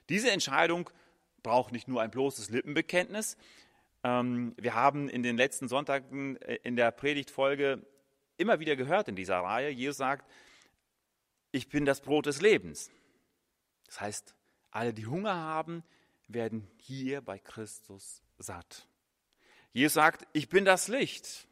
Diese 0.09 0.31
Entscheidung 0.31 0.91
braucht 1.43 1.73
nicht 1.73 1.89
nur 1.89 2.01
ein 2.03 2.11
bloßes 2.11 2.51
Lippenbekenntnis, 2.51 3.37
ähm, 4.03 4.55
wir 4.57 4.75
haben 4.75 5.09
in 5.09 5.23
den 5.23 5.37
letzten 5.37 5.69
Sonntagen 5.69 6.37
äh, 6.37 6.59
in 6.63 6.77
der 6.77 6.91
Predigtfolge 6.91 7.85
immer 8.39 8.59
wieder 8.61 8.77
gehört 8.77 9.09
in 9.09 9.17
dieser 9.17 9.41
Reihe, 9.41 9.69
Jesus 9.69 9.99
sagt, 9.99 10.31
ich 11.53 11.69
bin 11.69 11.85
das 11.85 12.01
Brot 12.01 12.27
des 12.27 12.41
Lebens. 12.41 12.91
Das 13.87 14.01
heißt, 14.01 14.35
alle, 14.71 14.95
die 14.95 15.07
Hunger 15.07 15.35
haben, 15.35 15.83
werden 16.29 16.67
hier 16.79 17.21
bei 17.21 17.39
Christus 17.39 18.23
satt. 18.39 18.87
Jesus 19.73 19.95
sagt, 19.95 20.27
ich 20.33 20.49
bin 20.49 20.65
das 20.65 20.89
Licht. 20.89 21.49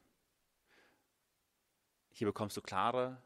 Hier 2.19 2.27
bekommst 2.27 2.57
du 2.57 2.63
klare 2.63 3.23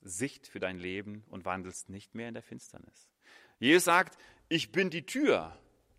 Sicht 0.00 0.48
für 0.48 0.58
dein 0.58 0.80
Leben 0.80 1.22
und 1.28 1.44
wandelst 1.44 1.88
nicht 1.88 2.16
mehr 2.16 2.26
in 2.26 2.34
der 2.34 2.42
Finsternis. 2.42 3.08
Jesus 3.60 3.84
sagt, 3.84 4.18
ich 4.48 4.72
bin 4.72 4.90
die 4.90 5.06
Tür. 5.06 5.56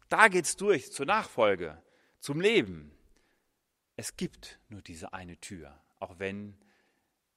Da 0.09 0.27
geht's 0.27 0.57
durch 0.57 0.91
zur 0.91 1.05
Nachfolge 1.05 1.81
zum 2.19 2.41
Leben. 2.41 2.91
Es 3.95 4.17
gibt 4.17 4.59
nur 4.67 4.81
diese 4.81 5.13
eine 5.13 5.37
Tür, 5.37 5.81
auch 6.01 6.19
wenn 6.19 6.57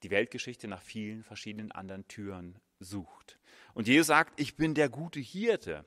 die 0.03 0.11
Weltgeschichte 0.11 0.67
nach 0.67 0.81
vielen 0.81 1.23
verschiedenen 1.23 1.71
anderen 1.71 2.05
Türen 2.09 2.59
sucht. 2.81 3.39
Und 3.73 3.87
Jesus 3.87 4.07
sagt, 4.07 4.37
ich 4.37 4.57
bin 4.57 4.73
der 4.73 4.89
gute 4.89 5.21
Hirte. 5.21 5.85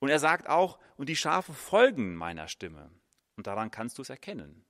Und 0.00 0.10
er 0.10 0.18
sagt 0.18 0.50
auch, 0.50 0.78
und 0.98 1.08
die 1.08 1.16
Schafe 1.16 1.54
folgen 1.54 2.14
meiner 2.14 2.46
Stimme. 2.46 2.90
Und 3.36 3.46
daran 3.46 3.70
kannst 3.70 3.96
du 3.96 4.02
es 4.02 4.10
erkennen. 4.10 4.66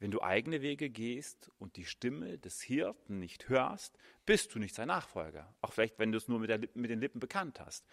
Wenn 0.00 0.10
du 0.12 0.22
eigene 0.22 0.62
Wege 0.62 0.90
gehst 0.90 1.50
und 1.58 1.76
die 1.76 1.84
Stimme 1.84 2.38
des 2.38 2.62
Hirten 2.62 3.18
nicht 3.18 3.48
hörst, 3.48 3.98
bist 4.26 4.54
du 4.54 4.58
nicht 4.58 4.74
sein 4.74 4.88
Nachfolger. 4.88 5.52
Auch 5.60 5.72
vielleicht, 5.72 5.98
wenn 5.98 6.12
du 6.12 6.18
es 6.18 6.28
nur 6.28 6.38
mit, 6.38 6.50
der, 6.50 6.60
mit 6.74 6.90
den 6.90 7.00
Lippen 7.00 7.18
bekannt 7.18 7.60
hast. 7.60 7.84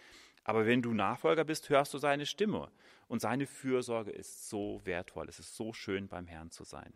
Aber 0.44 0.66
wenn 0.66 0.82
du 0.82 0.92
Nachfolger 0.92 1.44
bist, 1.44 1.68
hörst 1.68 1.92
du 1.92 1.98
seine 1.98 2.24
Stimme. 2.24 2.70
Und 3.08 3.20
seine 3.20 3.46
Fürsorge 3.46 4.12
ist 4.12 4.48
so 4.48 4.80
wertvoll. 4.84 5.28
Es 5.28 5.40
ist 5.40 5.56
so 5.56 5.72
schön, 5.72 6.06
beim 6.06 6.28
Herrn 6.28 6.52
zu 6.52 6.62
sein. 6.62 6.92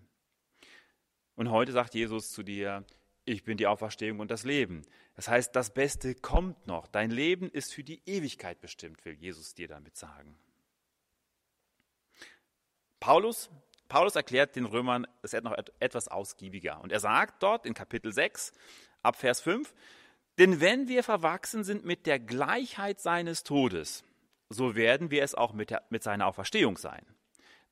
Und 1.34 1.50
heute 1.50 1.72
sagt 1.72 1.94
Jesus 1.94 2.30
zu 2.30 2.44
dir, 2.44 2.84
ich 3.24 3.44
bin 3.44 3.56
die 3.56 3.66
Auferstehung 3.66 4.20
und 4.20 4.30
das 4.30 4.44
Leben. 4.44 4.82
Das 5.14 5.28
heißt, 5.28 5.54
das 5.54 5.74
Beste 5.74 6.14
kommt 6.14 6.66
noch. 6.66 6.86
Dein 6.86 7.10
Leben 7.10 7.50
ist 7.50 7.72
für 7.72 7.82
die 7.84 8.02
Ewigkeit 8.06 8.60
bestimmt, 8.60 9.04
will 9.04 9.14
Jesus 9.14 9.54
dir 9.54 9.68
damit 9.68 9.96
sagen. 9.96 10.38
Paulus, 13.00 13.50
Paulus 13.90 14.14
erklärt 14.14 14.54
den 14.54 14.66
Römern 14.66 15.04
es 15.20 15.32
noch 15.42 15.56
etwas 15.80 16.06
ausgiebiger. 16.06 16.80
Und 16.80 16.92
er 16.92 17.00
sagt 17.00 17.42
dort 17.42 17.66
in 17.66 17.74
Kapitel 17.74 18.12
6, 18.12 18.52
ab 19.02 19.16
Vers 19.16 19.40
5, 19.40 19.74
denn 20.38 20.60
wenn 20.60 20.86
wir 20.86 21.02
verwachsen 21.02 21.64
sind 21.64 21.84
mit 21.84 22.06
der 22.06 22.20
Gleichheit 22.20 23.00
seines 23.00 23.42
Todes, 23.42 24.04
so 24.48 24.76
werden 24.76 25.10
wir 25.10 25.24
es 25.24 25.34
auch 25.34 25.52
mit, 25.52 25.70
der, 25.70 25.82
mit 25.90 26.04
seiner 26.04 26.28
Auferstehung 26.28 26.78
sein. 26.78 27.04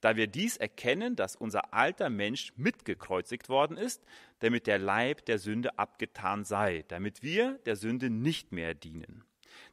Da 0.00 0.16
wir 0.16 0.26
dies 0.26 0.56
erkennen, 0.56 1.14
dass 1.14 1.36
unser 1.36 1.72
alter 1.72 2.10
Mensch 2.10 2.52
mitgekreuzigt 2.56 3.48
worden 3.48 3.76
ist, 3.76 4.04
damit 4.40 4.66
der 4.66 4.78
Leib 4.80 5.24
der 5.26 5.38
Sünde 5.38 5.78
abgetan 5.78 6.44
sei, 6.44 6.84
damit 6.88 7.22
wir 7.22 7.58
der 7.64 7.76
Sünde 7.76 8.10
nicht 8.10 8.50
mehr 8.50 8.74
dienen. 8.74 9.22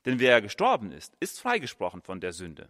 Denn 0.06 0.20
wer 0.20 0.44
gestorben 0.44 0.92
ist, 0.92 1.18
ist 1.20 1.40
freigesprochen 1.40 2.04
von 2.04 2.22
der 2.22 2.34
Sünde. 2.34 2.70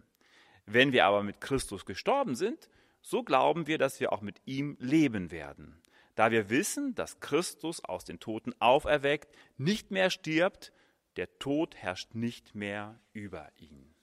Wenn 0.64 0.92
wir 0.92 1.04
aber 1.04 1.22
mit 1.22 1.42
Christus 1.42 1.84
gestorben 1.84 2.34
sind, 2.34 2.70
so 3.06 3.22
glauben 3.22 3.66
wir, 3.66 3.78
dass 3.78 4.00
wir 4.00 4.12
auch 4.12 4.20
mit 4.20 4.40
ihm 4.44 4.76
leben 4.80 5.30
werden 5.30 5.80
da 6.16 6.30
wir 6.30 6.48
wissen, 6.48 6.94
dass 6.94 7.20
Christus 7.20 7.84
aus 7.84 8.04
den 8.04 8.18
Toten 8.18 8.58
auferweckt, 8.58 9.32
nicht 9.58 9.90
mehr 9.90 10.10
stirbt, 10.10 10.72
der 11.16 11.38
Tod 11.38 11.76
herrscht 11.76 12.14
nicht 12.14 12.54
mehr 12.54 12.98
über 13.12 13.52
ihn. 13.56 13.94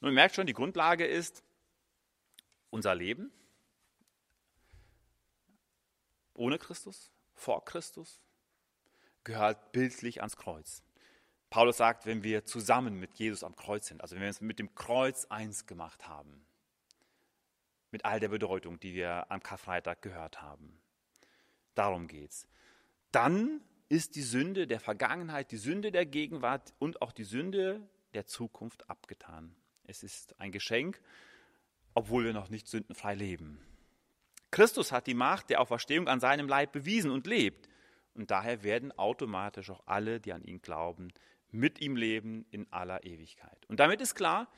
Nun, 0.00 0.10
ihr 0.12 0.14
merkt 0.14 0.34
schon, 0.34 0.46
die 0.46 0.52
Grundlage 0.52 1.06
ist 1.06 1.42
unser 2.70 2.94
Leben 2.94 3.32
ohne 6.34 6.58
Christus, 6.58 7.10
vor 7.34 7.64
Christus, 7.64 8.20
gehört 9.24 9.72
bildlich 9.72 10.20
ans 10.20 10.36
Kreuz. 10.36 10.82
Paulus 11.50 11.76
sagt, 11.76 12.06
wenn 12.06 12.22
wir 12.24 12.44
zusammen 12.44 12.98
mit 12.98 13.18
Jesus 13.18 13.44
am 13.44 13.54
Kreuz 13.54 13.86
sind, 13.86 14.00
also 14.00 14.16
wenn 14.16 14.22
wir 14.22 14.28
es 14.28 14.40
mit 14.40 14.58
dem 14.58 14.74
Kreuz 14.74 15.26
eins 15.26 15.66
gemacht 15.66 16.08
haben, 16.08 16.44
mit 17.92 18.04
all 18.04 18.18
der 18.18 18.28
Bedeutung, 18.28 18.80
die 18.80 18.94
wir 18.94 19.30
am 19.30 19.42
Karfreitag 19.42 20.02
gehört 20.02 20.42
haben. 20.42 20.80
Darum 21.74 22.08
geht's. 22.08 22.48
Dann 23.12 23.60
ist 23.88 24.16
die 24.16 24.22
Sünde 24.22 24.66
der 24.66 24.80
Vergangenheit, 24.80 25.52
die 25.52 25.58
Sünde 25.58 25.92
der 25.92 26.06
Gegenwart 26.06 26.72
und 26.78 27.02
auch 27.02 27.12
die 27.12 27.24
Sünde 27.24 27.86
der 28.14 28.26
Zukunft 28.26 28.88
abgetan. 28.88 29.54
Es 29.84 30.02
ist 30.02 30.38
ein 30.40 30.52
Geschenk, 30.52 31.00
obwohl 31.94 32.24
wir 32.24 32.32
noch 32.32 32.48
nicht 32.48 32.68
sündenfrei 32.68 33.14
leben. 33.14 33.60
Christus 34.50 34.92
hat 34.92 35.06
die 35.06 35.14
Macht 35.14 35.50
der 35.50 35.60
Auferstehung 35.60 36.08
an 36.08 36.20
seinem 36.20 36.48
Leib 36.48 36.72
bewiesen 36.72 37.10
und 37.10 37.26
lebt. 37.26 37.68
Und 38.14 38.30
daher 38.30 38.62
werden 38.62 38.92
automatisch 38.92 39.70
auch 39.70 39.82
alle, 39.86 40.20
die 40.20 40.32
an 40.32 40.44
ihn 40.44 40.60
glauben, 40.60 41.12
mit 41.50 41.80
ihm 41.80 41.96
leben 41.96 42.46
in 42.50 42.70
aller 42.72 43.04
Ewigkeit. 43.04 43.66
Und 43.68 43.80
damit 43.80 44.00
ist 44.00 44.14
klar, 44.14 44.50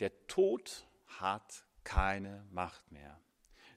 der 0.00 0.26
Tod 0.26 0.86
hat 1.18 1.64
keine 1.84 2.46
Macht 2.50 2.90
mehr. 2.92 3.20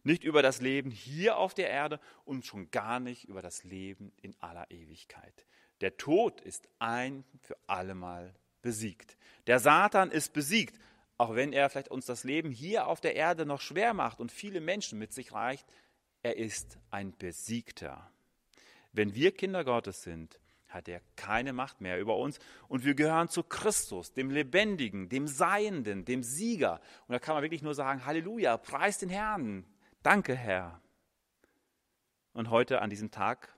Nicht 0.04 0.24
über 0.24 0.42
das 0.42 0.60
Leben 0.60 0.92
hier 0.92 1.38
auf 1.38 1.54
der 1.54 1.70
Erde 1.70 2.00
und 2.26 2.46
schon 2.46 2.72
gar 2.72 3.00
nicht 3.00 3.26
über 3.26 3.42
das 3.42 3.64
Leben 3.64 4.12
in 4.22 4.36
aller 4.42 4.70
Ewigkeit. 4.70 5.46
Der 5.82 5.98
Tod 5.98 6.42
ist 6.42 6.68
ein 6.80 7.24
für 7.42 7.58
allemal 7.68 8.34
besiegt. 8.62 9.18
Der 9.48 9.60
Satan 9.60 10.12
ist 10.12 10.34
besiegt, 10.34 10.80
auch 11.18 11.36
wenn 11.36 11.54
er 11.54 11.70
vielleicht 11.70 11.92
uns 11.92 12.06
das 12.06 12.24
Leben 12.24 12.52
hier 12.52 12.88
auf 12.88 13.00
der 13.00 13.16
Erde 13.16 13.46
noch 13.46 13.62
schwer 13.62 13.94
macht 13.94 14.20
und 14.20 14.32
viele 14.32 14.62
Menschen 14.62 15.00
mit 15.00 15.14
sich 15.14 15.32
reicht, 15.32 15.66
Er 16.26 16.38
ist 16.38 16.78
ein 16.90 17.18
Besiegter. 17.18 18.10
Wenn 18.94 19.14
wir 19.14 19.34
Kinder 19.34 19.66
Gottes 19.66 20.04
sind, 20.04 20.40
hat 20.74 20.88
er 20.88 21.02
keine 21.16 21.54
Macht 21.54 21.82
mehr 21.82 22.00
über 22.00 22.18
uns 22.18 22.40
und 22.68 22.86
wir 22.86 22.96
gehören 22.96 23.30
zu 23.30 23.44
Christus, 23.44 24.14
dem 24.14 24.30
Lebendigen, 24.30 25.10
dem 25.10 25.28
Seienden, 25.28 26.06
dem 26.06 26.24
Sieger. 26.24 26.82
Und 27.08 27.14
da 27.14 27.20
kann 27.20 27.36
man 27.36 27.44
wirklich 27.44 27.62
nur 27.62 27.76
sagen, 27.76 28.06
Halleluja, 28.06 28.58
preis 28.58 28.98
den 28.98 29.10
Herrn, 29.10 29.66
danke 30.02 30.36
Herr. 30.36 30.82
Und 32.34 32.50
heute 32.50 32.82
an 32.82 32.90
diesem 32.90 33.12
Tag 33.12 33.56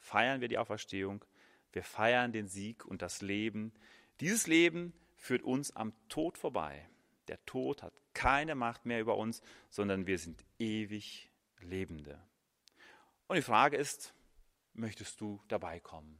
feiern 0.00 0.40
wir 0.40 0.48
die 0.48 0.58
Auferstehung, 0.58 1.24
wir 1.72 1.82
feiern 1.82 2.32
den 2.32 2.48
Sieg 2.48 2.84
und 2.84 3.02
das 3.02 3.22
Leben. 3.22 3.72
Dieses 4.20 4.46
Leben 4.46 4.92
führt 5.16 5.42
uns 5.42 5.74
am 5.74 5.92
Tod 6.08 6.38
vorbei. 6.38 6.88
Der 7.28 7.44
Tod 7.44 7.82
hat 7.82 7.92
keine 8.14 8.54
Macht 8.54 8.86
mehr 8.86 9.00
über 9.00 9.16
uns, 9.16 9.42
sondern 9.70 10.06
wir 10.06 10.18
sind 10.18 10.44
ewig 10.58 11.30
Lebende. 11.60 12.20
Und 13.26 13.36
die 13.36 13.42
Frage 13.42 13.76
ist, 13.76 14.14
möchtest 14.72 15.20
du 15.20 15.40
dabei 15.48 15.80
kommen? 15.80 16.18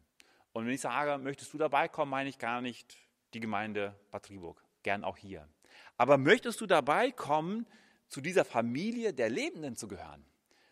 Und 0.53 0.67
wenn 0.67 0.73
ich 0.73 0.81
sage, 0.81 1.19
möchtest 1.23 1.53
du 1.53 1.59
dabei 1.59 1.89
kommen, 1.89 2.11
meine 2.11 2.29
ich 2.29 2.39
gar 2.39 2.61
nicht 2.61 2.97
die 3.35 3.41
Gemeinde 3.41 3.95
Bad 4.11 4.27
Triburg, 4.27 4.63
gern 4.83 5.05
auch 5.05 5.17
hier. 5.17 5.49
Aber 5.97 6.19
möchtest 6.19 6.61
du 6.61 6.67
dabei 6.67 7.11
kommen, 7.11 7.67
zu 8.09 8.21
dieser 8.21 8.45
Familie 8.45 9.13
der 9.13 9.29
Lebenden 9.29 9.77
zu 9.77 9.87
gehören? 9.87 10.25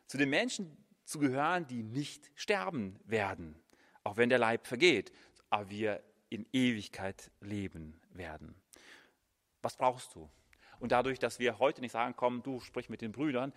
Zu 0.06 0.16
den 0.16 0.30
Menschen 0.30 0.76
zu 1.04 1.18
gehören, 1.18 1.66
die 1.66 1.82
nicht 1.82 2.30
sterben 2.34 2.98
werden, 3.04 3.60
auch 4.04 4.16
wenn 4.16 4.28
der 4.28 4.38
Leib 4.38 4.66
vergeht, 4.66 5.12
aber 5.50 5.70
wir 5.70 6.02
in 6.28 6.46
Ewigkeit 6.52 7.30
leben 7.40 8.00
werden. 8.10 8.54
Was 9.62 9.76
brauchst 9.76 10.14
du? 10.14 10.30
Und 10.80 10.92
dadurch, 10.92 11.18
dass 11.18 11.38
wir 11.38 11.58
heute 11.58 11.80
nicht 11.80 11.92
sagen, 11.92 12.14
komm, 12.16 12.42
du 12.42 12.60
sprich 12.60 12.88
mit 12.88 13.00
den 13.00 13.12
Brüdern, 13.12 13.52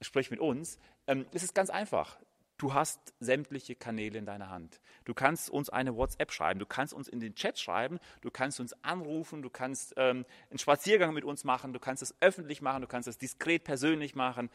sprich 0.00 0.30
mit 0.30 0.40
uns, 0.40 0.78
ähm, 1.06 1.26
ist 1.32 1.42
es 1.42 1.54
ganz 1.54 1.70
einfach. 1.70 2.18
Du 2.62 2.74
hast 2.74 3.12
sämtliche 3.18 3.74
Kanäle 3.74 4.20
in 4.20 4.24
deiner 4.24 4.48
Hand. 4.48 4.80
Du 5.04 5.14
kannst 5.14 5.50
uns 5.50 5.68
eine 5.68 5.96
WhatsApp 5.96 6.30
schreiben, 6.30 6.60
du 6.60 6.64
kannst 6.64 6.94
uns 6.94 7.08
in 7.08 7.18
den 7.18 7.34
Chat 7.34 7.58
schreiben, 7.58 7.98
du 8.20 8.30
kannst 8.30 8.60
uns 8.60 8.72
anrufen, 8.84 9.42
du 9.42 9.50
kannst 9.50 9.94
ähm, 9.96 10.24
einen 10.48 10.60
Spaziergang 10.60 11.12
mit 11.12 11.24
uns 11.24 11.42
machen, 11.42 11.72
du 11.72 11.80
kannst 11.80 12.04
es 12.04 12.14
öffentlich 12.20 12.62
machen, 12.62 12.82
du 12.82 12.86
kannst 12.86 13.08
es 13.08 13.18
diskret 13.18 13.64
persönlich 13.64 14.14
machen. 14.14 14.48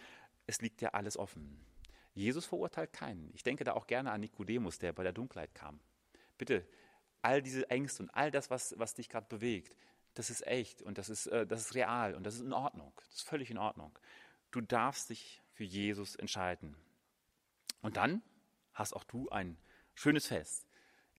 Es 0.45 0.61
liegt 0.61 0.79
ja 0.79 0.91
alles 0.91 1.17
offen. 1.17 1.59
Jesus 2.13 2.45
verurteilt 2.45 2.93
keinen. 2.93 3.29
Ich 3.33 3.43
denke 3.43 3.65
da 3.65 3.73
auch 3.73 3.87
gerne 3.87 4.13
an 4.13 4.21
Nikodemus, 4.21 4.79
der 4.79 4.93
bei 4.93 5.03
der 5.03 5.11
Dunkelheit 5.11 5.53
kam. 5.53 5.81
Bitte, 6.37 6.65
all 7.21 7.41
diese 7.41 7.69
Ängste 7.69 8.03
und 8.03 8.09
all 8.11 8.31
das, 8.31 8.49
was, 8.49 8.73
was 8.77 8.93
dich 8.93 9.09
gerade 9.09 9.27
bewegt, 9.27 9.75
das 10.13 10.29
ist 10.29 10.47
echt 10.47 10.81
und 10.81 10.97
das 10.97 11.09
ist, 11.09 11.27
äh, 11.27 11.45
das 11.45 11.59
ist 11.59 11.75
real 11.75 12.15
und 12.15 12.23
das 12.23 12.35
ist 12.35 12.41
in 12.41 12.53
Ordnung. 12.53 12.93
Das 12.95 13.15
ist 13.15 13.27
völlig 13.27 13.51
in 13.51 13.57
Ordnung. 13.57 13.99
Du 14.51 14.61
darfst 14.61 15.09
dich 15.09 15.41
für 15.51 15.65
Jesus 15.65 16.15
entscheiden. 16.15 16.77
Und 17.87 17.95
dann 17.95 18.21
hast 18.73 18.91
auch 18.91 19.05
du 19.05 19.29
ein 19.29 19.57
schönes 19.95 20.27
Fest. 20.27 20.66